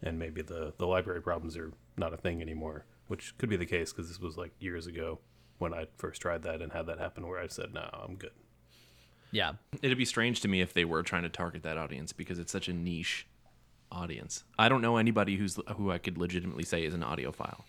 [0.00, 3.66] and maybe the the library problems are not a thing anymore, which could be the
[3.66, 5.20] case because this was like years ago
[5.58, 8.32] when I first tried that and had that happen where I said, "No, I'm good."
[9.30, 9.54] Yeah.
[9.82, 12.52] It'd be strange to me if they were trying to target that audience because it's
[12.52, 13.26] such a niche
[13.90, 14.44] audience.
[14.58, 17.62] I don't know anybody who's who I could legitimately say is an audiophile.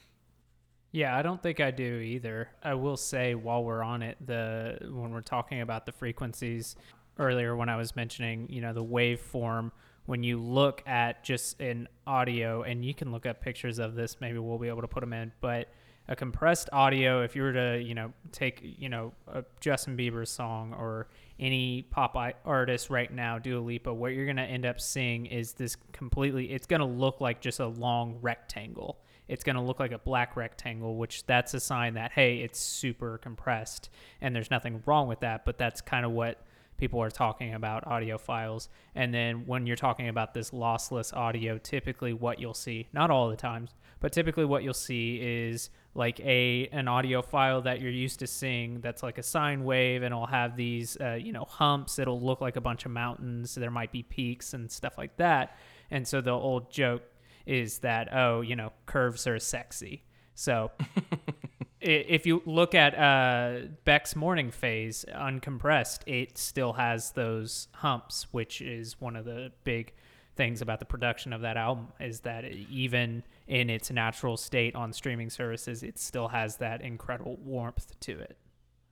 [0.91, 2.49] Yeah, I don't think I do either.
[2.63, 6.76] I will say while we're on it, the when we're talking about the frequencies
[7.17, 9.71] earlier when I was mentioning, you know, the waveform
[10.06, 14.18] when you look at just an audio and you can look up pictures of this,
[14.22, 15.70] maybe we'll be able to put them in, but
[16.08, 20.28] a compressed audio if you were to, you know, take, you know, a Justin Bieber
[20.28, 21.08] song or
[21.39, 25.53] any pop artist right now, Dua Lipa, what you're going to end up seeing is
[25.53, 29.80] this completely it's going to look like just a long rectangle it's going to look
[29.80, 33.89] like a black rectangle, which that's a sign that, hey, it's super compressed.
[34.22, 36.41] And there's nothing wrong with that, but that's kind of what
[36.78, 38.69] people are talking about audio files.
[38.95, 43.30] And then when you're talking about this lossless audio, typically what you'll see, not all
[43.30, 47.91] the times, but typically what you'll see is like a an audio file that you're
[47.91, 51.45] used to seeing that's like a sine wave and it'll have these uh, you know
[51.45, 51.97] humps.
[51.99, 53.55] It'll look like a bunch of mountains.
[53.55, 55.57] There might be peaks and stuff like that.
[55.89, 57.03] And so the old joke
[57.45, 60.03] is that oh you know curves are sexy.
[60.36, 60.71] So
[61.86, 68.61] if you look at uh, Beck's morning phase uncompressed, it still has those humps, which
[68.61, 69.93] is one of the big
[70.36, 74.91] things about the production of that album is that even in its natural state on
[74.91, 78.38] streaming services, it still has that incredible warmth to it.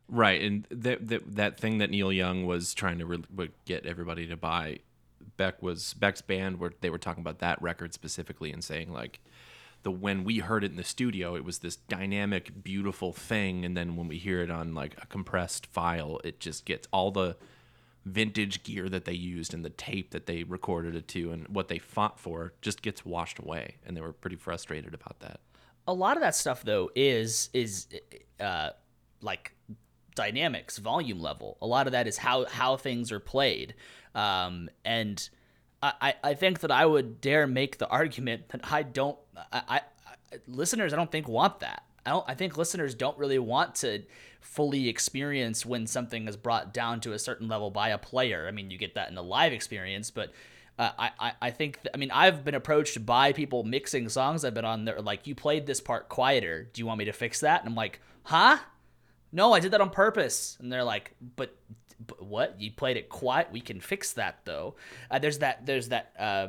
[0.07, 4.27] Right, and that that that thing that Neil Young was trying to re- get everybody
[4.27, 4.79] to buy,
[5.37, 9.19] Beck was Beck's band where they were talking about that record specifically and saying like
[9.83, 13.63] the when we heard it in the studio it was this dynamic beautiful thing.
[13.65, 17.11] And then when we hear it on like a compressed file it just gets all
[17.11, 17.35] the
[18.05, 21.67] vintage gear that they used and the tape that they recorded it to and what
[21.67, 23.77] they fought for just gets washed away.
[23.85, 25.39] And they were pretty frustrated about that.
[25.87, 27.87] A lot of that stuff though is is
[28.39, 28.69] uh
[29.21, 29.53] like
[30.15, 31.57] dynamics volume level.
[31.61, 33.75] A lot of that is how how things are played.
[34.15, 35.29] Um and
[35.83, 39.17] i i think that i would dare make the argument that i don't
[39.51, 39.81] i, I
[40.47, 44.03] listeners i don't think want that I don't I think listeners don't really want to
[44.41, 48.45] fully experience when something is brought down to a certain level by a player.
[48.47, 50.31] I mean, you get that in a live experience, but
[50.77, 54.43] uh, I, I, I think th- I mean I've been approached by people mixing songs
[54.43, 56.69] I've been on there like you played this part quieter.
[56.73, 57.61] Do you want me to fix that?
[57.61, 58.57] And I'm like, huh?
[59.31, 60.57] No, I did that on purpose.
[60.59, 61.82] And they're like, but, but
[62.19, 62.59] what?
[62.59, 63.49] You played it quiet.
[63.51, 64.75] We can fix that though.
[65.09, 66.47] Uh, there's that there's that uh,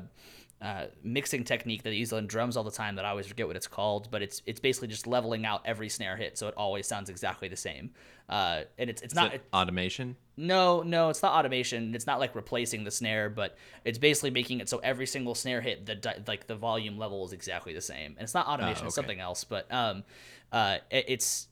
[0.65, 3.47] uh, mixing technique that they use on drums all the time that I always forget
[3.47, 6.55] what it's called, but it's it's basically just leveling out every snare hit so it
[6.57, 7.91] always sounds exactly the same.
[8.31, 11.95] Uh, and it's it's Is not it automation no no it's not automation.
[11.95, 15.61] It's not like replacing the snare, but it's basically making it so every single snare
[15.61, 18.13] hit the di- like the volume level is exactly the same.
[18.13, 19.05] And it's not automation, it's okay.
[19.07, 20.03] something else, but um,
[20.51, 21.49] uh, it, it's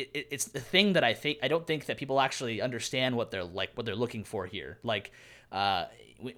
[0.00, 3.16] it, it- it's the thing that I think I don't think that people actually understand
[3.16, 4.78] what they're like what they're looking for here.
[4.82, 5.10] Like
[5.52, 5.86] uh,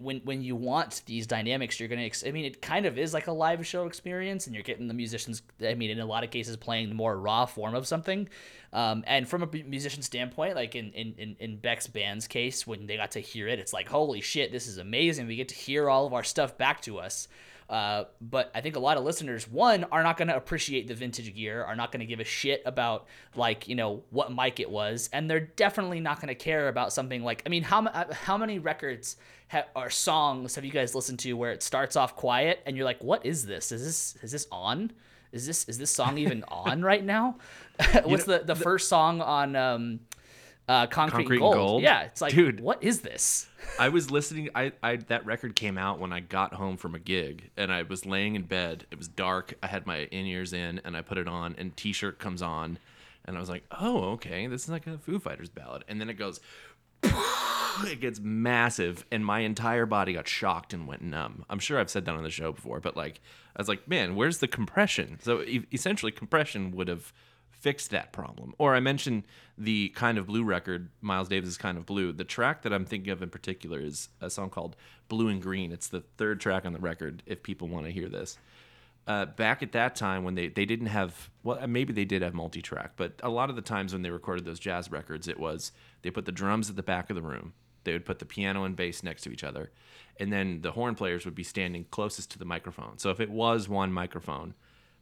[0.01, 2.03] when- when you want these dynamics, you're gonna.
[2.03, 4.89] Ex- I mean, it kind of is like a live show experience, and you're getting
[4.89, 5.41] the musicians.
[5.65, 8.29] I mean, in a lot of cases, playing the more raw form of something.
[8.73, 12.97] Um, and from a musician standpoint, like in in in Beck's band's case, when they
[12.97, 15.27] got to hear it, it's like holy shit, this is amazing.
[15.29, 17.29] We get to hear all of our stuff back to us.
[17.69, 20.95] Uh, but I think a lot of listeners, one, are not going to appreciate the
[20.95, 23.07] vintage gear, are not going to give a shit about
[23.37, 26.93] like you know what mic it was, and they're definitely not going to care about
[26.93, 29.17] something like I mean, how uh, how many records
[29.51, 32.87] ha- or songs have you guys listened to where it starts off quiet and you're
[32.87, 33.71] like, what is this?
[33.71, 34.93] Is this is this on?
[35.33, 37.37] Is this is this song even on right now?
[38.05, 40.01] What's the, the first song on um,
[40.69, 41.55] uh, Concrete, Concrete Gold?
[41.55, 41.83] Gold?
[41.83, 42.61] Yeah, it's like, Dude.
[42.61, 43.47] what is this?
[43.79, 44.51] I was listening.
[44.55, 47.83] I, I that record came out when I got home from a gig, and I
[47.83, 48.87] was laying in bed.
[48.91, 49.55] It was dark.
[49.63, 52.79] I had my in ears in, and I put it on, and T-shirt comes on,
[53.25, 56.09] and I was like, "Oh, okay, this is like a Foo Fighters ballad." And then
[56.11, 56.41] it goes,
[57.03, 61.45] it gets massive, and my entire body got shocked and went numb.
[61.49, 63.21] I'm sure I've said that on the show before, but like,
[63.57, 67.13] I was like, "Man, where's the compression?" So e- essentially, compression would have
[67.61, 68.55] fixed that problem.
[68.59, 69.25] Or I mentioned
[69.57, 72.13] the Kind of Blue record, Miles Davis' Kind of Blue.
[72.13, 74.77] The track that I'm thinking of in particular is a song called
[75.09, 75.73] Blue and Green.
[75.73, 78.39] It's the third track on the record, if people want to hear this.
[79.07, 82.35] Uh, back at that time when they, they didn't have, well, maybe they did have
[82.35, 85.41] multi track, but a lot of the times when they recorded those jazz records, it
[85.41, 87.55] was they put the drums at the back of the room.
[87.85, 89.71] They would put the piano and bass next to each other.
[90.21, 92.99] And then the horn players would be standing closest to the microphone.
[92.99, 94.53] So if it was one microphone,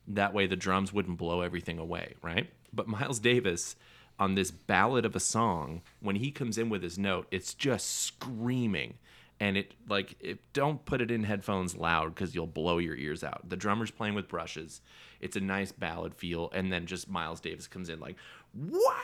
[0.09, 2.49] that way the drums wouldn't blow everything away, right?
[2.73, 3.77] But Miles Davis
[4.19, 8.05] on this ballad of a song, when he comes in with his note, it's just
[8.05, 8.95] screaming.
[9.39, 13.23] And it like it, don't put it in headphones loud because you'll blow your ears
[13.23, 13.47] out.
[13.47, 14.81] The drummer's playing with brushes.
[15.21, 18.17] It's a nice ballad feel, and then just Miles Davis comes in like,
[18.55, 18.95] "Wah!"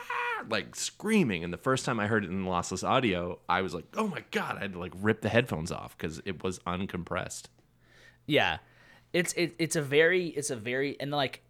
[0.49, 1.45] like screaming.
[1.45, 4.25] And the first time I heard it in lossless audio, I was like, "Oh my
[4.31, 7.45] god!" I had to like rip the headphones off because it was uncompressed.
[8.27, 8.59] Yeah,
[9.13, 11.43] it's it, it's a very it's a very and like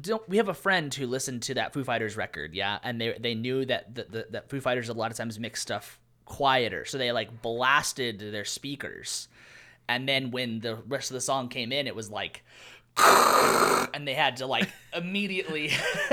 [0.00, 3.16] don't, we have a friend who listened to that Foo Fighters record, yeah, and they
[3.18, 6.84] they knew that the, the, that Foo Fighters a lot of times mix stuff quieter,
[6.84, 9.28] so they like blasted their speakers,
[9.88, 12.44] and then when the rest of the song came in, it was like.
[13.94, 15.70] And they had to like immediately.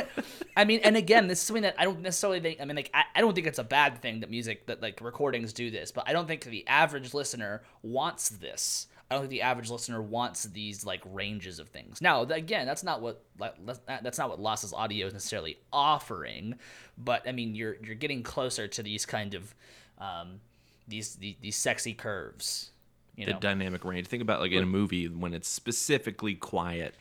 [0.57, 2.59] I mean, and again, this is something that I don't necessarily think.
[2.59, 4.99] I mean, like, I, I don't think it's a bad thing that music, that like
[4.99, 8.87] recordings do this, but I don't think the average listener wants this.
[9.09, 11.99] I don't think the average listener wants these like ranges of things.
[12.01, 13.55] Now, again, that's not what like,
[13.87, 16.55] that's not- what lossless audio is necessarily offering,
[16.97, 19.55] but I mean, you're you're getting closer to these kind of
[19.97, 20.41] um,
[20.87, 22.71] these, these these sexy curves.
[23.15, 24.07] You the know, dynamic range.
[24.07, 26.95] Think about like in a movie when it's specifically quiet,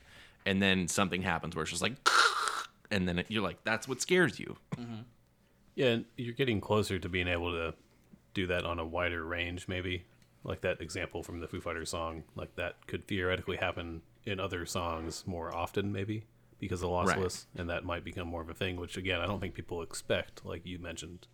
[0.47, 1.95] and then something happens where it's just like,
[2.91, 4.57] and then it, you're like, that's what scares you.
[5.77, 7.75] Yeah, you're getting closer to being able to
[8.35, 10.05] do that on a wider range, maybe.
[10.45, 14.65] Like that example from the Foo Fighters song, like that could theoretically happen in other
[14.67, 16.25] songs more often, maybe
[16.59, 18.77] because of lossless, and that might become more of a thing.
[18.77, 20.45] Which again, I don't think people expect.
[20.45, 21.27] Like you mentioned,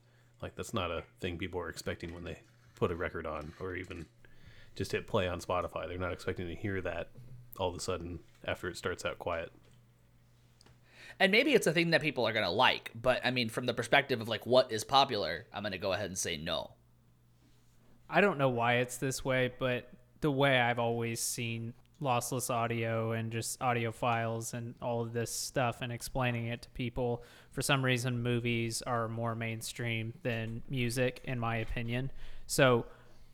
[0.43, 2.39] like that's not a thing people are expecting when they
[2.75, 4.07] put a record on, or even
[4.75, 5.87] just hit play on Spotify.
[5.87, 7.11] They're not expecting to hear that
[7.59, 9.53] all of a sudden after it starts out quiet.
[11.21, 13.75] and maybe it's a thing that people are gonna like, but I mean, from the
[13.75, 16.73] perspective of like what is popular, I'm gonna go ahead and say no.
[18.09, 19.91] I don't know why it's this way, but
[20.21, 25.31] the way I've always seen lossless audio and just audio files and all of this
[25.31, 31.21] stuff and explaining it to people, for some reason, movies are more mainstream than music,
[31.25, 32.11] in my opinion.
[32.47, 32.87] So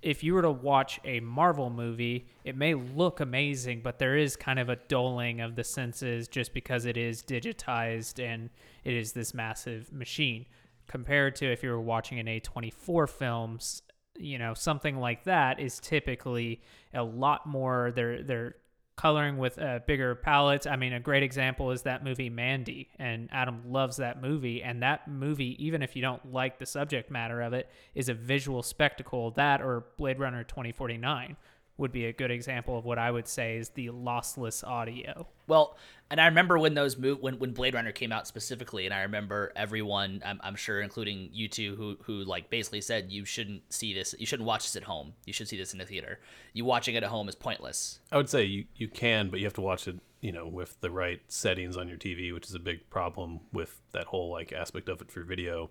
[0.02, 4.36] if you were to watch a Marvel movie, it may look amazing, but there is
[4.36, 8.50] kind of a dulling of the senses just because it is digitized and
[8.84, 10.46] it is this massive machine.
[10.86, 13.82] Compared to if you were watching an A24 films,
[14.20, 16.60] you know, something like that is typically
[16.94, 18.54] a lot more they're they're
[19.00, 20.66] coloring with a bigger palettes.
[20.66, 24.62] I mean, a great example is that movie Mandy, and Adam loves that movie.
[24.62, 28.14] And that movie, even if you don't like the subject matter of it, is a
[28.14, 29.30] visual spectacle.
[29.30, 31.36] That or Blade Runner 2049
[31.80, 35.26] would be a good example of what I would say is the lossless audio.
[35.46, 35.76] Well,
[36.10, 39.02] and I remember when those move when, when Blade Runner came out specifically, and I
[39.02, 43.72] remember everyone, I'm, I'm sure, including you two, who who like basically said you shouldn't
[43.72, 45.14] see this, you shouldn't watch this at home.
[45.24, 46.20] You should see this in the theater.
[46.52, 48.00] You watching it at home is pointless.
[48.12, 50.80] I would say you, you can, but you have to watch it, you know, with
[50.80, 54.52] the right settings on your TV, which is a big problem with that whole like
[54.52, 55.70] aspect of it for video.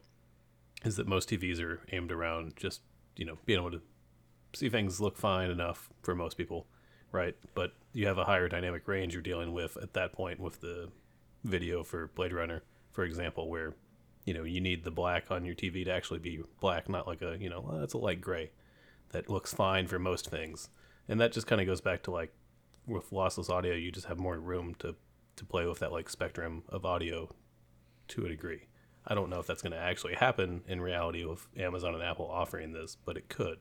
[0.84, 2.82] Is that most TVs are aimed around just
[3.16, 3.82] you know being able to
[4.54, 6.68] see things look fine enough for most people,
[7.12, 7.36] right?
[7.56, 10.89] But you have a higher dynamic range you're dealing with at that point with the
[11.43, 13.76] video for Blade Runner, for example, where
[14.26, 17.22] you know you need the black on your TV to actually be black, not like
[17.22, 18.52] a you know well, that's a light gray
[19.12, 20.70] that looks fine for most things.
[21.08, 22.34] And that just kind of goes back to like
[22.86, 24.95] with lossless audio, you just have more room to
[25.36, 27.30] to play with that like spectrum of audio
[28.10, 28.68] to a degree.
[29.08, 32.30] I don't know if that's going to actually happen in reality with Amazon and Apple
[32.30, 33.60] offering this, but it could.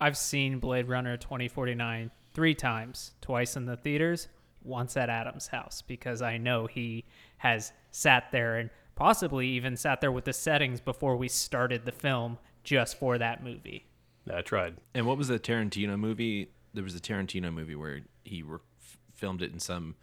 [0.00, 4.28] I've seen Blade Runner 2049 three times, twice in the theaters,
[4.62, 7.04] once at Adam's house, because I know he
[7.38, 11.92] has sat there and possibly even sat there with the settings before we started the
[11.92, 13.86] film just for that movie.
[14.26, 14.76] Yeah, I tried.
[14.94, 16.50] And what was the Tarantino movie?
[16.74, 18.58] There was a Tarantino movie where he re-
[19.14, 19.96] filmed it in some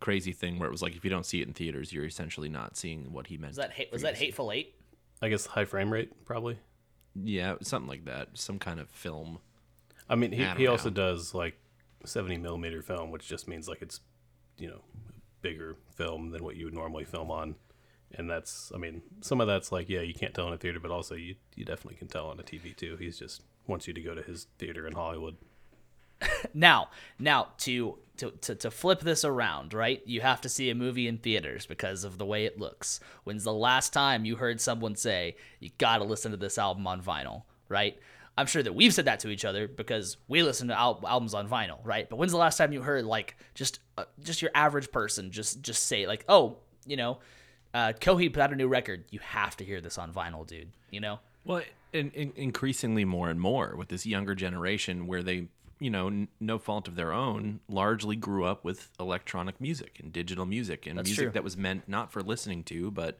[0.00, 2.48] crazy thing where it was like if you don't see it in theaters, you're essentially
[2.48, 3.50] not seeing what he meant.
[3.50, 4.16] Was that hate, for was that.
[4.16, 4.74] Hateful Eight?
[5.22, 6.58] I guess high frame rate probably.
[7.14, 8.28] Yeah, something like that.
[8.34, 9.38] Some kind of film.
[10.08, 11.58] I mean, he, I he also does like
[12.04, 14.00] 70 millimeter film, which just means like it's,
[14.58, 14.82] you know,
[15.42, 17.56] bigger film than what you would normally film on.
[18.14, 20.80] And that's, I mean, some of that's like, yeah, you can't tell in a theater,
[20.80, 22.96] but also you, you definitely can tell on a TV too.
[22.96, 25.36] He's just wants you to go to his theater in Hollywood.
[26.54, 30.02] Now, now to, to to to flip this around, right?
[30.04, 33.00] You have to see a movie in theaters because of the way it looks.
[33.24, 36.86] When's the last time you heard someone say you got to listen to this album
[36.86, 37.98] on vinyl, right?
[38.36, 41.34] I'm sure that we've said that to each other because we listen to al- albums
[41.34, 42.08] on vinyl, right?
[42.08, 45.62] But when's the last time you heard like just uh, just your average person just
[45.62, 47.18] just say like, "Oh, you know,
[47.74, 49.04] uh Coheed put out a new record.
[49.10, 51.20] You have to hear this on vinyl, dude." You know?
[51.44, 51.62] Well,
[51.92, 55.48] in, in, increasingly more and more with this younger generation where they,
[55.80, 60.12] you know, n- no fault of their own, largely grew up with electronic music and
[60.12, 61.32] digital music and That's music true.
[61.32, 63.18] that was meant not for listening to, but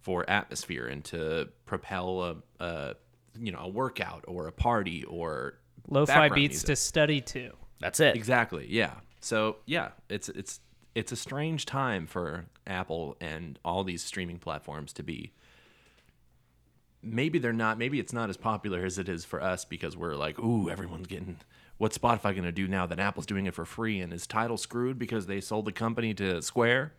[0.00, 2.94] for atmosphere and to propel a, a
[3.40, 5.54] you know, a workout or a party or
[5.88, 6.66] Lo-fi beats music.
[6.66, 7.50] to study to.
[7.80, 8.14] That's it.
[8.14, 8.66] Exactly.
[8.68, 8.92] Yeah.
[9.20, 10.60] So yeah, it's it's
[10.94, 15.32] it's a strange time for Apple and all these streaming platforms to be.
[17.02, 17.78] Maybe they're not.
[17.78, 21.06] Maybe it's not as popular as it is for us because we're like, ooh, everyone's
[21.08, 21.36] getting.
[21.78, 24.00] What's Spotify going to do now that Apple's doing it for free?
[24.00, 26.92] And is Tidal screwed because they sold the company to Square?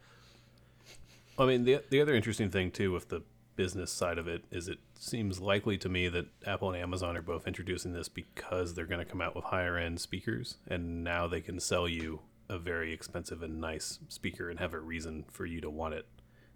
[1.38, 3.24] I mean, the the other interesting thing too with the
[3.56, 7.22] business side of it is it seems likely to me that Apple and Amazon are
[7.22, 11.28] both introducing this because they're going to come out with higher end speakers, and now
[11.28, 12.20] they can sell you
[12.50, 16.06] a very expensive and nice speaker and have a reason for you to want it.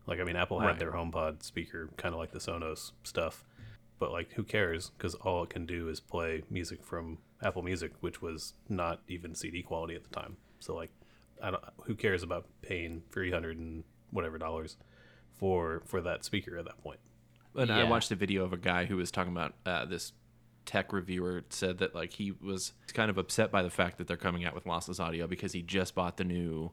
[0.05, 0.80] Like, I mean, Apple had Right.
[0.80, 3.45] their HomePod speaker, kind of like the Sonos stuff,
[3.99, 4.89] but like, who cares?
[4.89, 9.35] Because all it can do is play music from Apple Music, which was not even
[9.35, 10.38] CD quality at the time.
[10.59, 10.91] So like,
[11.41, 11.63] I don't.
[11.83, 14.77] Who cares about paying three hundred and whatever dollars
[15.35, 16.99] for for that speaker at that point?
[17.55, 20.13] And I watched a video of a guy who was talking about uh, this
[20.65, 24.17] tech reviewer said that like he was kind of upset by the fact that they're
[24.17, 26.71] coming out with lossless audio because he just bought the new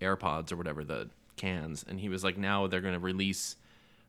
[0.00, 3.56] AirPods or whatever the cans, and he was like, now they're going to release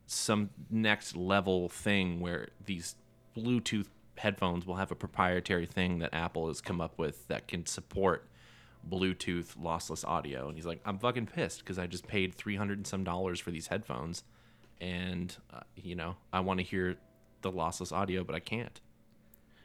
[0.08, 2.95] some next level thing where these
[3.36, 3.88] Bluetooth
[4.18, 8.28] headphones will have a proprietary thing that Apple has come up with that can support
[8.89, 10.47] Bluetooth lossless audio.
[10.47, 13.51] And he's like, I'm fucking pissed because I just paid 300 and some dollars for
[13.51, 14.24] these headphones.
[14.80, 16.97] And, uh, you know, I want to hear
[17.41, 18.80] the lossless audio, but I can't.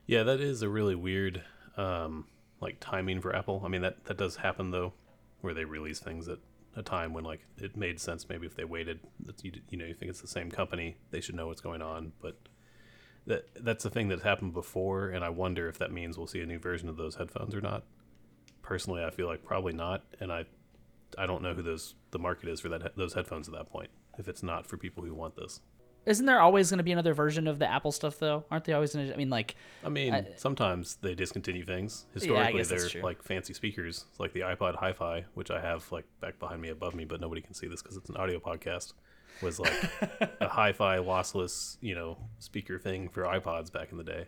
[0.07, 1.43] Yeah, that is a really weird
[1.77, 2.27] um,
[2.61, 3.63] like timing for Apple.
[3.65, 4.93] I mean that that does happen though,
[5.41, 6.39] where they release things at
[6.77, 9.01] a time when like it made sense maybe if they waited.
[9.43, 12.13] You you know you think it's the same company, they should know what's going on,
[12.21, 12.37] but
[13.31, 16.41] that that's the thing that's happened before, and I wonder if that means we'll see
[16.41, 17.85] a new version of those headphones or not.
[18.63, 20.45] Personally, I feel like probably not, and I
[21.19, 23.91] I don't know who those the market is for that those headphones at that point.
[24.19, 25.61] If it's not for people who want this,
[26.07, 28.45] Isn't there always going to be another version of the Apple stuff though?
[28.51, 29.15] Aren't they always going to?
[29.15, 29.55] I mean, like,
[29.85, 32.07] I mean, sometimes they discontinue things.
[32.15, 36.39] Historically, that's they're like fancy speakers, like the iPod Hi-Fi, which I have like back
[36.39, 38.93] behind me above me, but nobody can see this because it's an audio podcast.
[39.43, 39.73] Was like
[40.41, 44.27] a hi-fi lossless, you know, speaker thing for iPods back in the day,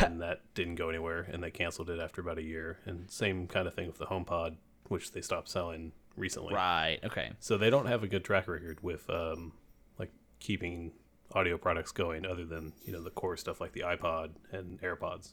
[0.00, 2.78] and that didn't go anywhere, and they canceled it after about a year.
[2.86, 4.56] And same kind of thing with the HomePod,
[4.88, 6.54] which they stopped selling recently.
[6.54, 7.00] right?
[7.04, 7.32] Okay.
[7.40, 9.52] So they don't have a good track record with um,
[9.98, 10.10] like
[10.40, 10.92] keeping
[11.32, 15.32] audio products going, other than you know the core stuff like the iPod and AirPods.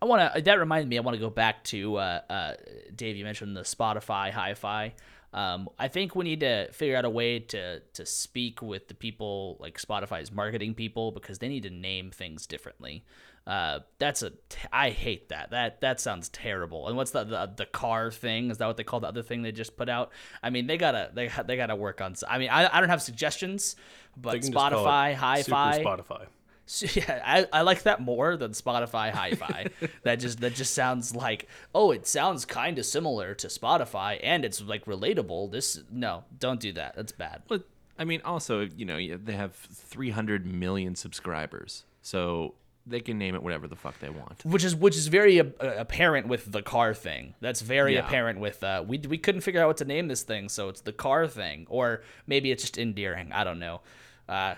[0.00, 0.42] I want to.
[0.42, 0.98] That reminded me.
[0.98, 2.54] I want to go back to uh, uh,
[2.94, 3.16] Dave.
[3.16, 4.94] You mentioned the Spotify Hi-Fi.
[5.34, 8.94] Um, I think we need to figure out a way to to speak with the
[8.94, 13.04] people like Spotify's marketing people because they need to name things differently.
[13.44, 14.30] Uh, that's a.
[14.30, 15.50] T- I hate that.
[15.50, 16.86] That that sounds terrible.
[16.86, 18.50] And what's the, the the car thing?
[18.50, 20.12] Is that what they call the other thing they just put out?
[20.40, 22.14] I mean, they gotta they they gotta work on.
[22.28, 23.74] I mean, I, I don't have suggestions,
[24.16, 25.82] but Spotify Super Hi-Fi.
[25.82, 26.26] Spotify.
[26.66, 29.66] So, yeah, I, I like that more than Spotify Hi-Fi.
[30.02, 34.44] that just that just sounds like oh, it sounds kind of similar to Spotify, and
[34.44, 35.50] it's like relatable.
[35.52, 36.96] This no, don't do that.
[36.96, 37.42] That's bad.
[37.48, 37.64] But
[37.98, 42.54] I mean, also, you know, they have 300 million subscribers, so
[42.86, 44.44] they can name it whatever the fuck they want.
[44.44, 47.34] Which is which is very uh, apparent with the car thing.
[47.40, 48.06] That's very Yeah.
[48.06, 50.80] apparent with uh, we we couldn't figure out what to name this thing, so it's
[50.80, 53.32] the car thing, or maybe it's just endearing.
[53.32, 53.80] I don't know.
[54.28, 54.54] Uh,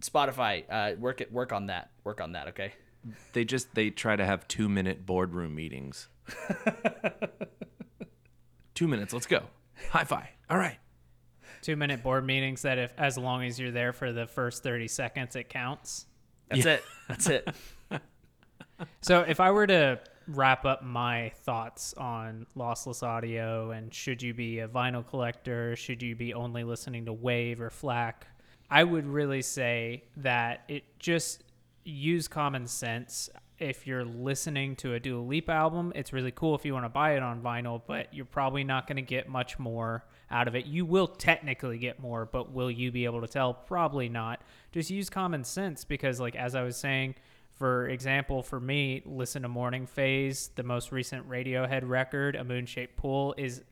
[0.00, 1.90] Spotify, uh, work it work on that.
[2.04, 2.48] Work on that.
[2.48, 2.72] Okay.
[3.32, 6.08] They just they try to have two minute boardroom meetings.
[8.74, 9.42] two minutes, let's go.
[9.90, 10.30] Hi fi.
[10.50, 10.78] All right.
[11.62, 14.88] Two minute board meetings that if as long as you're there for the first 30
[14.88, 16.06] seconds, it counts.
[16.48, 16.84] That's it.
[17.08, 17.48] That's it.
[19.00, 24.34] So if I were to wrap up my thoughts on lossless audio and should you
[24.34, 28.26] be a vinyl collector, should you be only listening to wave or FLAC,
[28.70, 31.44] I would really say that it just
[31.84, 33.30] use common sense.
[33.58, 36.90] If you're listening to a Dua Lipa album, it's really cool if you want to
[36.90, 40.54] buy it on vinyl, but you're probably not going to get much more out of
[40.54, 40.66] it.
[40.66, 43.54] You will technically get more, but will you be able to tell?
[43.54, 44.42] Probably not.
[44.70, 47.16] Just use common sense because, like, as I was saying,
[47.54, 52.66] for example, for me, listen to Morning Phase, the most recent Radiohead record, A Moon
[52.66, 53.62] Shaped Pool, is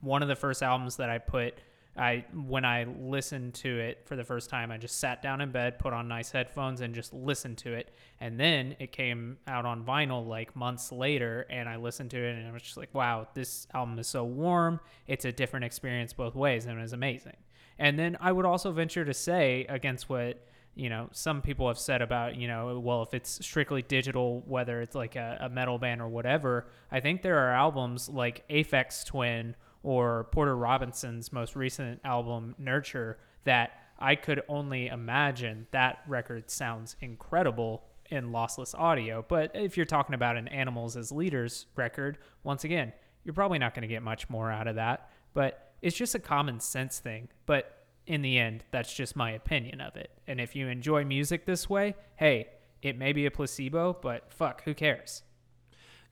[0.00, 1.54] one of the first albums that I put.
[1.98, 5.50] I when I listened to it for the first time, I just sat down in
[5.50, 7.94] bed, put on nice headphones, and just listened to it.
[8.20, 12.36] And then it came out on vinyl like months later, and I listened to it,
[12.36, 14.80] and I was just like, "Wow, this album is so warm.
[15.06, 17.36] It's a different experience both ways, and it was amazing."
[17.78, 21.78] And then I would also venture to say, against what you know some people have
[21.78, 25.78] said about you know well if it's strictly digital whether it's like a, a metal
[25.78, 31.54] band or whatever i think there are albums like aphex twin or porter robinson's most
[31.54, 39.24] recent album nurture that i could only imagine that record sounds incredible in lossless audio
[39.28, 42.92] but if you're talking about an animals as leaders record once again
[43.24, 46.18] you're probably not going to get much more out of that but it's just a
[46.18, 47.76] common sense thing but
[48.06, 50.10] in the end, that's just my opinion of it.
[50.26, 52.48] And if you enjoy music this way, hey,
[52.82, 55.22] it may be a placebo, but fuck, who cares?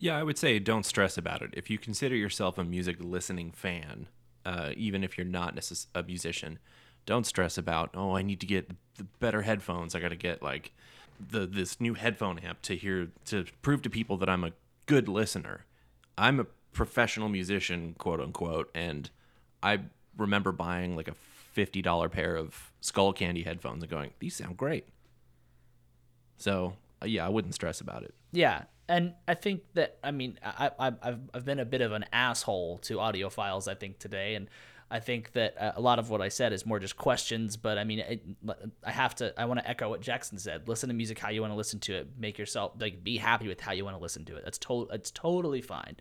[0.04, 1.48] Yeah, I would say don't stress about it.
[1.54, 4.06] If you consider yourself a music listening fan,
[4.44, 6.58] uh, even if you're not necess- a musician,
[7.06, 9.94] don't stress about oh I need to get the better headphones.
[9.94, 10.72] I got to get like
[11.18, 14.52] the this new headphone amp to hear to prove to people that I'm a
[14.84, 15.64] good listener.
[16.18, 16.44] I'm a
[16.74, 19.08] professional musician, quote unquote, and
[19.62, 19.80] I
[20.18, 24.86] remember buying like a fifty dollar pair of Skullcandy headphones and going, these sound great.
[26.36, 28.12] So uh, yeah, I wouldn't stress about it.
[28.32, 31.92] Yeah, and I think that I mean I, I I've I've been a bit of
[31.92, 34.48] an asshole to audiophiles I think today, and
[34.90, 37.56] I think that uh, a lot of what I said is more just questions.
[37.56, 38.22] But I mean, it,
[38.84, 40.68] I have to I want to echo what Jackson said.
[40.68, 42.08] Listen to music how you want to listen to it.
[42.18, 44.44] Make yourself like be happy with how you want to listen to it.
[44.44, 45.96] That's to it's totally fine.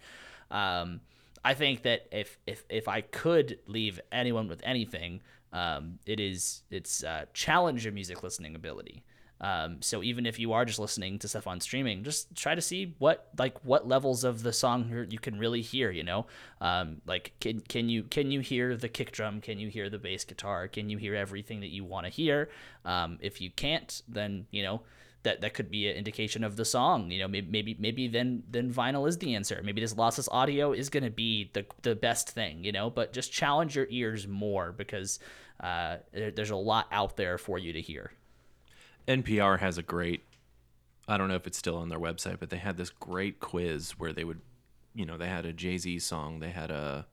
[0.52, 1.02] Um,
[1.46, 5.22] I think that if if if I could leave anyone with anything,
[5.52, 9.04] um, it is it's uh, challenge your music listening ability.
[9.42, 12.62] Um, so even if you are just listening to stuff on streaming, just try to
[12.62, 15.92] see what like what levels of the song you're- can really hear.
[15.92, 16.28] You know,
[16.62, 19.42] um, like can can you can you hear the kick drum?
[19.42, 20.68] Can you hear the bass guitar?
[20.68, 22.50] Can you hear everything that you want to hear?
[22.86, 24.82] Um, if you can't, then you know
[25.24, 27.10] that that could be an indication of the song.
[27.10, 29.62] You know, maybe maybe maybe then then vinyl is the answer.
[29.64, 32.64] Maybe this lossless audio is going to be the the best thing.
[32.64, 35.20] You know, but just challenge your ears more because
[35.60, 38.12] uh, there, there's a lot out there for you to hear.
[39.08, 40.24] NPR has a great
[41.08, 43.91] I don't know if it's still on their website, but they had this great quiz
[43.99, 44.39] where they would,
[44.95, 47.08] you know, they had a Jay Z song, they had a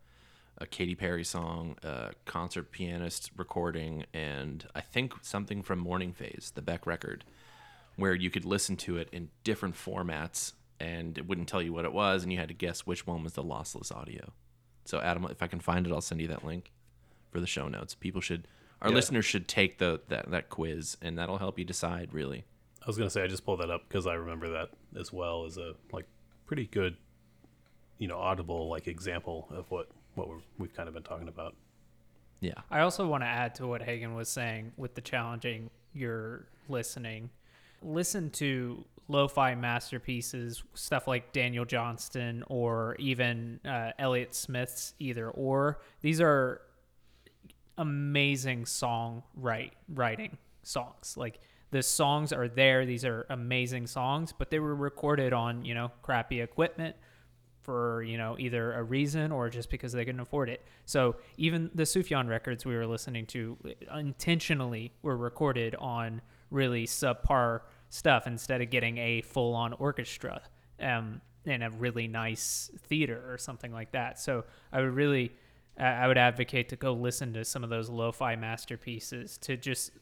[0.58, 6.52] a Katy Perry song, a concert pianist recording, and I think something from Morning Phase,
[6.54, 7.24] the Beck record,
[7.96, 11.84] where you could listen to it in different formats and it wouldn't tell you what
[11.84, 14.32] it was, and you had to guess which one was the lossless audio.
[14.84, 16.72] So, Adam, if I can find it, I'll send you that link
[17.30, 17.94] for the show notes.
[17.94, 18.48] People should,
[18.82, 18.94] our Yeah.
[18.94, 22.44] listeners should take the that, that quiz, and that'll help you decide really.
[22.82, 25.44] I was gonna say I just pulled that up because I remember that as well
[25.44, 26.06] as a like
[26.46, 26.96] pretty good,
[27.98, 31.54] you know, audible like example of what what we're, we've kind of been talking about.
[32.40, 32.54] Yeah.
[32.70, 37.30] I also want to add to what Hagen was saying with the challenging your listening.
[37.82, 45.80] Listen to lo-fi masterpieces, stuff like Daniel Johnston or even uh, Elliott Smith's either or.
[46.00, 46.62] These are
[47.80, 51.16] amazing song write writing songs.
[51.16, 55.74] Like the songs are there; these are amazing songs, but they were recorded on you
[55.74, 56.94] know crappy equipment
[57.62, 60.64] for you know either a reason or just because they couldn't afford it.
[60.84, 63.56] So even the Sufjan records we were listening to
[63.96, 70.42] intentionally were recorded on really subpar stuff instead of getting a full-on orchestra
[70.80, 74.18] um, in a really nice theater or something like that.
[74.18, 75.32] So I would really
[75.80, 79.92] I would advocate to go listen to some of those lo-fi masterpieces to just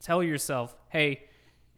[0.00, 1.24] tell yourself, hey,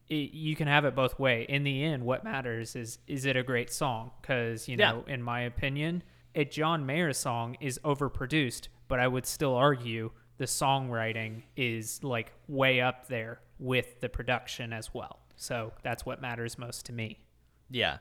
[0.08, 1.46] it, you can have it both way.
[1.48, 4.10] In the end, what matters is is it a great song?
[4.20, 4.92] Because you Yeah.
[4.92, 6.02] know, in my opinion,
[6.34, 12.32] a John Mayer song is overproduced, but I would still argue the songwriting is like
[12.48, 15.20] way up there with the production as well.
[15.36, 17.18] So that's what matters most to me.
[17.70, 17.98] Yeah,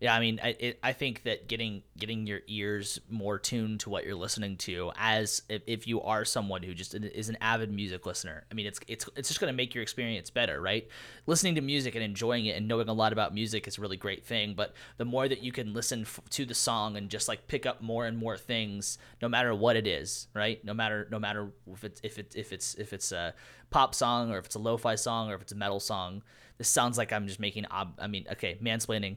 [0.00, 0.14] yeah.
[0.14, 4.04] I mean, I it, I think that getting getting your ears more tuned to what
[4.04, 8.04] you're listening to, as if, if you are someone who just is an avid music
[8.04, 8.44] listener.
[8.50, 10.86] I mean, it's it's it's just going to make your experience better, right?
[11.26, 13.96] Listening to music and enjoying it and knowing a lot about music is a really
[13.96, 14.54] great thing.
[14.54, 17.64] But the more that you can listen f- to the song and just like pick
[17.64, 20.62] up more and more things, no matter what it is, right?
[20.64, 23.34] No matter no matter if it's if it's if it's if it's a
[23.70, 26.22] pop song or if it's a lo-fi song or if it's a metal song.
[26.58, 27.66] This sounds like I'm just making.
[27.70, 29.16] Ob- I mean, okay, mansplaining.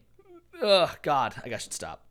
[0.61, 2.05] Ugh, God, I guess should stop.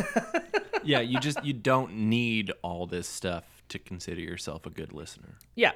[0.84, 5.38] yeah, you just you don't need all this stuff to consider yourself a good listener.
[5.54, 5.72] Yeah,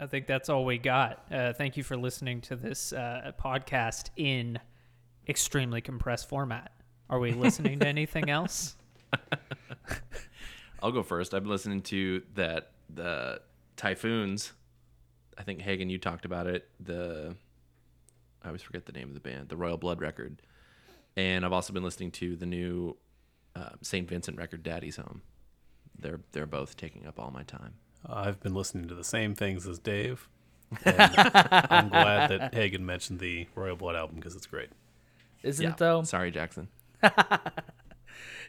[0.00, 1.24] I think that's all we got.
[1.30, 4.58] Uh, thank you for listening to this uh, podcast in
[5.28, 6.72] extremely compressed format.
[7.08, 8.76] Are we listening to anything else?
[10.82, 11.34] I'll go first.
[11.34, 13.40] I've been listening to that the
[13.76, 14.52] Typhoons.
[15.38, 16.68] I think Hagen, you talked about it.
[16.80, 17.36] The
[18.42, 20.42] I always forget the name of the band, the Royal Blood record,
[21.16, 22.96] and I've also been listening to the new
[23.54, 25.22] uh, Saint Vincent record, Daddy's Home.
[25.98, 27.74] They're they're both taking up all my time.
[28.08, 30.28] I've been listening to the same things as Dave.
[30.84, 30.96] And
[31.70, 34.70] I'm glad that Hagen mentioned the Royal Blood album because it's great.
[35.42, 35.70] isn't Yeah.
[35.70, 36.02] it though?
[36.02, 36.68] Sorry, Jackson.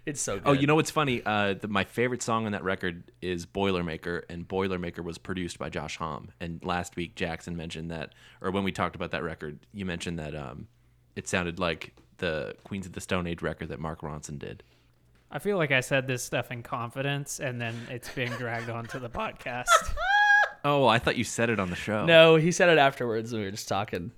[0.05, 0.43] It's so good.
[0.45, 1.21] Oh, you know what's funny?
[1.25, 5.69] Uh, the, my favorite song on that record is Boilermaker, and Boilermaker was produced by
[5.69, 6.29] Josh Homme.
[6.41, 10.19] And last week, Jackson mentioned that, or when we talked about that record, you mentioned
[10.19, 10.67] that um,
[11.15, 14.63] it sounded like the Queens of the Stone Age record that Mark Ronson did.
[15.29, 18.99] I feel like I said this stuff in confidence, and then it's being dragged onto
[18.99, 19.65] the podcast.
[20.65, 22.05] Oh, I thought you said it on the show.
[22.05, 24.13] No, he said it afterwards when we were just talking.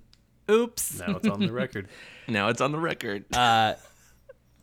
[0.48, 1.00] Oops.
[1.00, 1.88] Now it's on the record.
[2.28, 3.24] Now it's on the record.
[3.34, 3.74] Uh,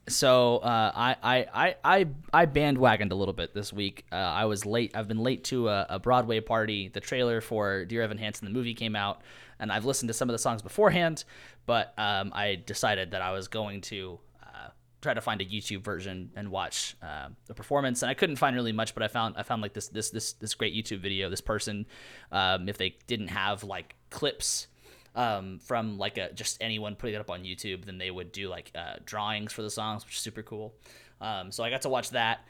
[0.08, 4.06] So uh, I, I, I, I, bandwagoned a little bit this week.
[4.12, 4.92] Uh, I was late.
[4.96, 6.90] I've been late to a, a Broadway party.
[6.90, 9.22] The trailer for Dear Evan Hansen, the movie, came out,
[9.60, 11.24] and I've listened to some of the songs beforehand.
[11.66, 14.70] But um, I decided that I was going to uh,
[15.02, 18.02] try to find a YouTube version and watch uh, the performance.
[18.02, 20.34] And I couldn't find really much, but I found I found like this this this
[20.34, 21.30] this great YouTube video.
[21.30, 21.86] This person,
[22.30, 24.68] um, if they didn't have like clips
[25.16, 28.50] um, from like a just anyone putting it up on YouTube, then they would do
[28.50, 30.74] like uh, drawings for the songs, which is super cool.
[31.22, 32.46] Um, so I got to watch that,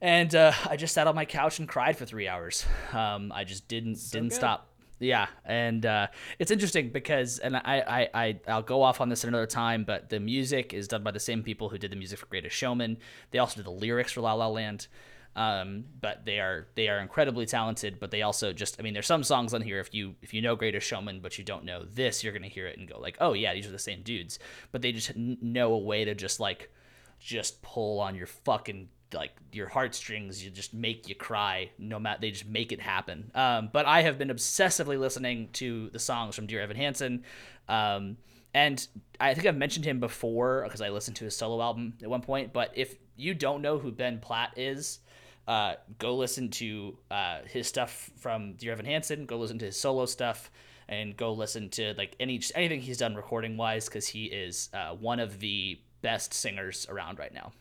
[0.00, 2.64] and uh, I just sat on my couch and cried for three hours.
[2.92, 4.68] Um, I just didn't didn't stop.
[4.98, 6.06] Yeah, and uh,
[6.38, 9.82] it's interesting because, and I, I, I, I'll go off on this at another time,
[9.82, 12.54] but the music is done by the same people who did the music for Greatest
[12.54, 12.98] Showman.
[13.32, 14.86] They also did the lyrics for La La Land.
[15.34, 17.98] Um, but they are they are incredibly talented.
[17.98, 20.42] But they also just I mean, there's some songs on here if you if you
[20.42, 23.16] know Greatest Showman, but you don't know this, you're gonna hear it and go like,
[23.20, 24.38] oh yeah, these are the same dudes.
[24.70, 26.70] But they just know a way to just like
[27.18, 32.20] just pull on your fucking like your heartstrings you just make you cry no matter
[32.20, 36.34] they just make it happen um, but i have been obsessively listening to the songs
[36.34, 37.22] from dear evan hansen
[37.68, 38.16] um,
[38.54, 38.88] and
[39.20, 42.22] i think i've mentioned him before because i listened to his solo album at one
[42.22, 45.00] point but if you don't know who ben platt is
[45.48, 49.78] uh, go listen to uh, his stuff from dear evan hansen go listen to his
[49.78, 50.50] solo stuff
[50.88, 54.90] and go listen to like any anything he's done recording wise because he is uh,
[54.90, 57.52] one of the best singers around right now.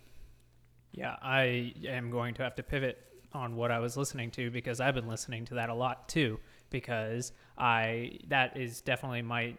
[0.91, 2.97] Yeah, I am going to have to pivot
[3.31, 6.39] on what I was listening to because I've been listening to that a lot too.
[6.69, 9.55] Because I that is definitely my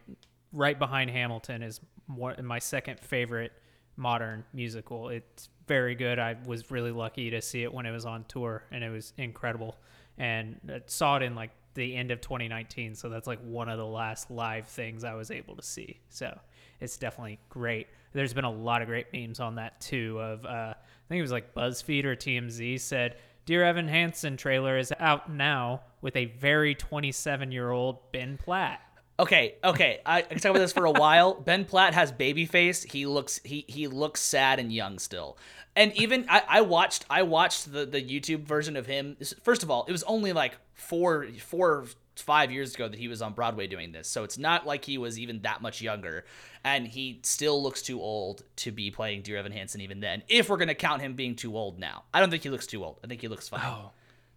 [0.52, 3.52] right behind Hamilton is more, my second favorite
[3.96, 5.08] modern musical.
[5.08, 6.18] It's very good.
[6.18, 9.12] I was really lucky to see it when it was on tour, and it was
[9.16, 9.76] incredible.
[10.18, 13.78] And I saw it in like the end of 2019, so that's like one of
[13.78, 16.00] the last live things I was able to see.
[16.10, 16.38] So
[16.80, 17.86] it's definitely great.
[18.12, 20.20] There's been a lot of great memes on that too.
[20.20, 24.76] Of uh, I think it was like BuzzFeed or TMZ said, "Dear Evan Hansen trailer
[24.76, 28.80] is out now with a very 27 year old Ben Platt."
[29.18, 30.00] Okay, okay.
[30.06, 31.34] I, I can talk about this for a while.
[31.46, 32.82] Ben Platt has baby face.
[32.82, 35.36] He looks he he looks sad and young still.
[35.76, 39.16] And even I, I watched I watched the, the YouTube version of him.
[39.42, 41.86] First of all, it was only like four four
[42.16, 44.08] five years ago that he was on Broadway doing this.
[44.08, 46.24] So it's not like he was even that much younger.
[46.64, 50.48] And he still looks too old to be playing Dear Evan Hansen even then, if
[50.48, 52.04] we're gonna count him being too old now.
[52.12, 53.00] I don't think he looks too old.
[53.04, 53.62] I think he looks fine.
[53.64, 53.90] Oh,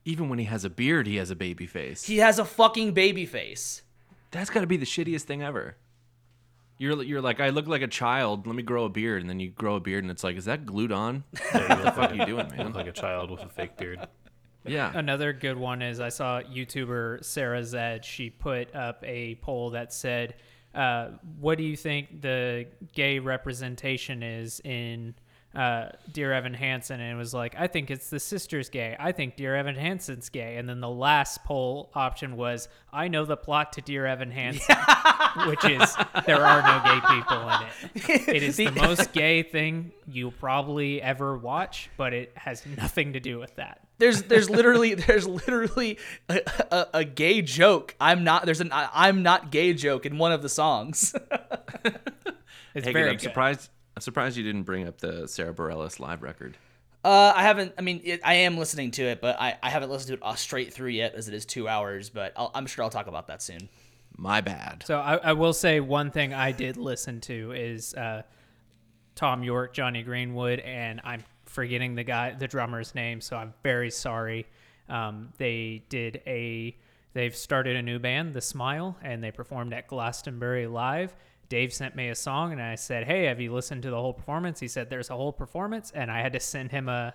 [0.05, 2.03] even when he has a beard, he has a baby face.
[2.03, 3.81] He has a fucking baby face.
[4.35, 5.77] That's got to be the shittiest thing ever.
[6.77, 8.45] You're you're like I look like a child.
[8.45, 10.45] Let me grow a beard, and then you grow a beard, and it's like, is
[10.45, 11.23] that glued on?
[11.53, 12.65] Yeah, you look fuck like, you doing, man?
[12.67, 14.05] look like a child with a fake beard.
[14.65, 14.91] Yeah.
[14.93, 18.03] Another good one is I saw YouTuber Sarah Zed.
[18.03, 20.35] She put up a poll that said,
[20.73, 25.15] uh, "What do you think the gay representation is in
[25.55, 28.95] uh, Dear Evan Hansen?" And it was like, "I think it's the sisters gay.
[28.99, 33.25] I think Dear Evan Hansen's gay." And then the last poll option was, "I know
[33.25, 34.75] the plot to Dear Evan Hansen,"
[35.47, 35.95] which is
[36.25, 38.27] there are no gay people in it.
[38.35, 43.19] It is the most gay thing you'll probably ever watch, but it has nothing to
[43.19, 43.79] do with that.
[43.97, 45.97] There's there's literally there's literally
[46.27, 46.41] a,
[46.71, 47.95] a, a gay joke.
[48.01, 51.15] I'm not there's an I- I'm not gay joke in one of the songs.
[52.73, 53.21] It's Hey, very I'm good.
[53.21, 53.69] surprised.
[53.95, 56.57] I'm surprised you didn't bring up the Sara Bareilles live record.
[57.03, 57.73] uh, I haven't.
[57.77, 60.19] I mean, it, I am listening to it, but I, I haven't listened to it
[60.21, 62.09] uh, straight through yet, as it is two hours.
[62.09, 63.69] But I'll, I'm sure I'll talk about that soon.
[64.17, 64.83] My bad.
[64.85, 68.23] So I, I will say one thing I did listen to is uh,
[69.15, 73.21] Thom Yorke, Jonny Greenwood, and I'm forgetting the guy, the drummer's name.
[73.21, 74.45] So I'm very sorry.
[74.87, 76.77] Um, they did a,
[77.13, 81.13] they've started a new band, The Smile, and they performed at Glastonbury Live.
[81.49, 84.13] Dave sent me a song, and I said, "Hey, have you listened to the whole
[84.13, 87.13] performance?" He said, "There's a whole performance," and I had to send him a,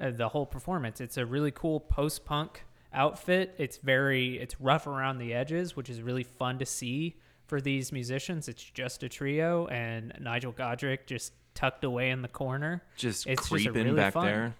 [0.00, 1.00] uh the whole performance.
[1.00, 3.54] It's a really cool post-punk outfit.
[3.58, 7.16] It's very it's rough around the edges, which is really fun to see
[7.46, 8.48] for these musicians.
[8.48, 12.82] It's just a trio, and Nigel Godrich just tucked away in the corner.
[12.96, 14.24] Just It's just a creeping really back fun.
[14.26, 14.54] there.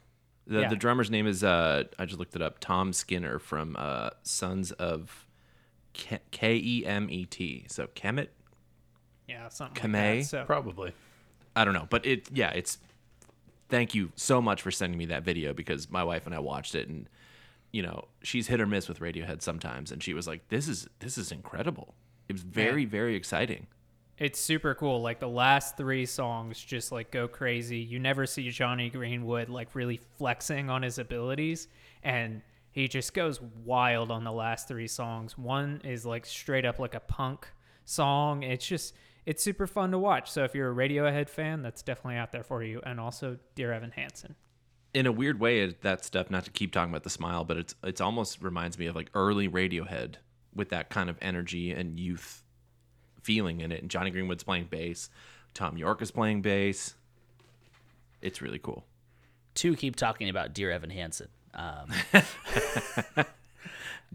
[0.46, 0.68] The, Yeah.
[0.68, 2.58] the drummer's name is uh I just looked it up.
[2.60, 5.26] Tom Skinner from uh Sons of
[5.92, 7.66] K E M E T.
[7.68, 8.28] So Kemet.
[9.28, 10.16] Yeah, something Kamei?
[10.16, 10.26] like that.
[10.26, 10.92] So Probably.
[11.54, 12.78] I don't know, but it yeah, it's
[13.68, 16.74] thank you so much for sending me that video because my wife and I watched
[16.74, 17.08] it and
[17.70, 20.88] you know, she's hit or miss with Radiohead sometimes and she was like this is
[21.00, 21.94] this is incredible.
[22.28, 23.66] It was very very exciting.
[24.18, 25.00] it's super cool.
[25.02, 27.78] Like the last three songs just like go crazy.
[27.78, 31.68] You never see Jonny Greenwood like really flexing on his abilities
[32.02, 35.36] and he just goes wild on the last three songs.
[35.36, 37.48] One is like straight up like a punk
[37.84, 38.42] song.
[38.44, 38.94] It's just
[39.28, 40.30] it's super fun to watch.
[40.30, 42.80] So if you're a Radiohead fan, that's definitely out there for you.
[42.84, 44.34] And also Dear Evan Hansen.
[44.94, 47.74] in a weird way that stuff not to keep talking about the smile but it's
[47.84, 50.14] it's almost reminds me of like early radiohead
[50.54, 52.42] with that kind of energy and youth
[53.22, 55.10] feeling in it and jonny greenwood's playing bass
[55.52, 56.94] thom yorke is playing bass
[58.22, 58.86] it's really cool
[59.56, 61.28] To keep talking about Dear Evan Hansen.
[61.52, 61.92] Um,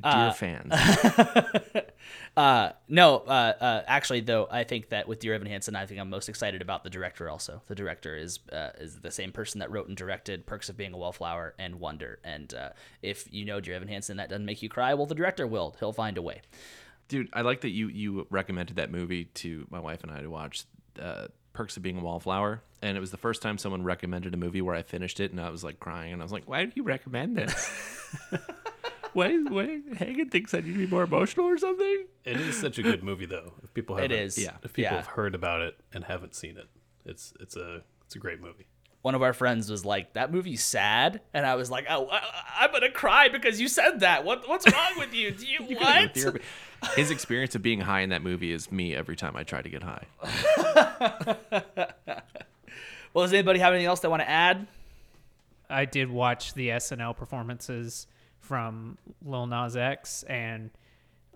[0.02, 0.74] dear fans
[2.38, 6.00] uh, no, uh, uh, actually, though, I think that with Dear Evan Hansen, I think
[6.00, 7.30] I'm most excited about the director.
[7.30, 10.78] Also, the director is uh, is the same person that wrote and directed Perks of
[10.78, 12.20] Being a Wallflower and Wonder.
[12.24, 12.70] And uh,
[13.02, 14.94] if you know Dear Evan Hansen, that doesn't make you cry.
[14.96, 15.76] Well, the director will.
[15.80, 16.42] He'll find a way.
[17.08, 20.30] dude i like that you you recommended that movie to my wife and i to
[20.30, 20.64] watch
[21.00, 24.38] uh, perks of being a wallflower and it was the first time someone recommended a
[24.38, 26.64] movie where i finished it and i was like crying and i was like why
[26.66, 27.70] did you recommend this
[29.18, 32.78] what, what hagen thinks i need to be more emotional or something It is such
[32.80, 33.54] a good movie, though.
[33.64, 34.38] If people haven't, is.
[34.38, 34.52] Yeah.
[34.64, 34.96] If people Yeah.
[34.98, 36.68] have heard about it and haven't seen it,
[37.06, 38.68] it's it's a it's a great movie.
[39.02, 42.22] One of our friends was like, "That movie's sad," and I was like, "Oh, I,
[42.62, 44.24] I'm gonna cry because you said that.
[44.24, 45.32] What what's wrong with you?
[45.32, 46.18] Do you what?"
[46.96, 49.70] His experience of being high in that movie is me every time I try to
[49.70, 50.06] get high.
[53.14, 54.66] Well, does anybody have anything else they want to add?
[55.70, 58.08] I did watch the SNL performances
[58.44, 60.70] from Lil Nas X, and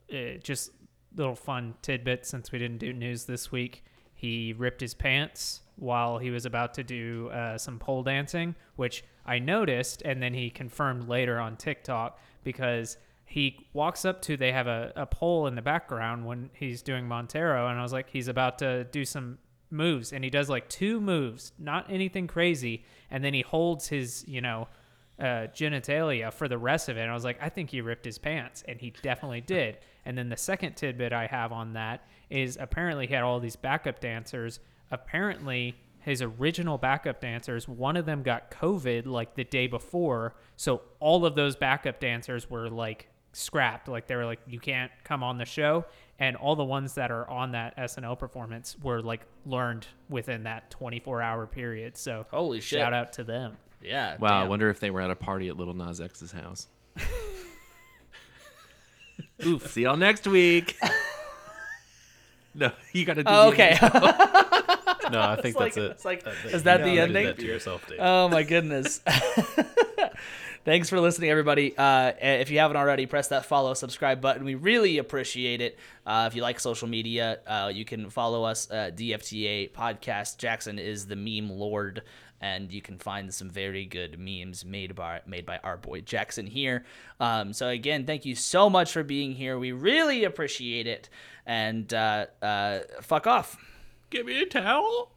[0.10, 0.72] it just
[1.16, 3.84] little fun tidbit since we didn't do news this week.
[4.14, 9.04] He ripped his pants while he was about to do uh, some pole dancing, which
[9.26, 14.52] I noticed, and then he confirmed later on TikTok because he walks up to they
[14.52, 18.10] have a, a pole in the background when he's doing Montero, and I was like,
[18.10, 19.38] he's about to do some
[19.70, 24.26] moves, and he does like two moves, not anything crazy, and then he holds his,
[24.28, 24.68] you know,
[25.20, 27.02] uh, genitalia for the rest of it.
[27.02, 29.78] And I was like, I think he ripped his pants, and he definitely did.
[30.06, 33.56] And then the second tidbit I have on that is apparently he had all these
[33.56, 34.60] backup dancers.
[34.92, 40.82] Apparently, his original backup dancers, one of them got COVID like the day before, so
[41.00, 43.88] all of those backup dancers were like scrapped.
[43.88, 45.86] Like they were like, you can't come on the show.
[46.20, 50.72] And all the ones that are on that SNL performance were like learned within that
[50.72, 51.98] 24 hour period.
[51.98, 52.80] So Holy shit.
[52.80, 53.58] shout out to them.
[53.88, 54.18] Yeah.
[54.18, 54.50] Wow, I damn.
[54.50, 56.68] wonder if they were at a party at Little Nas X's house.
[59.46, 59.68] Oof.
[59.72, 60.78] See y'all next week.
[62.56, 63.78] no, you got to do Oh, the okay.
[65.12, 65.92] No, I think that's it.
[65.92, 67.26] it's like- Uh, is that you the did ending?
[67.28, 68.00] That to yourself, Dave.
[68.02, 69.00] oh my goodness.
[70.66, 71.78] Thanks for listening, everybody.
[71.78, 74.44] Uh, if you haven't already, press that follow, subscribe button.
[74.44, 75.80] We really appreciate it.
[76.06, 80.40] Uh, if you like social media, uh, you can follow us uh, DFTA podcast.
[80.40, 82.02] Jackson is the meme lord,
[82.42, 86.46] and you can find some very good memes made by made by our boy Jackson
[86.46, 86.86] here.
[87.20, 89.58] Um, so again, thank you so much for being here.
[89.58, 91.10] We really appreciate it.
[91.46, 93.58] And uh, uh, fuck off.
[94.10, 95.17] Give me a towel.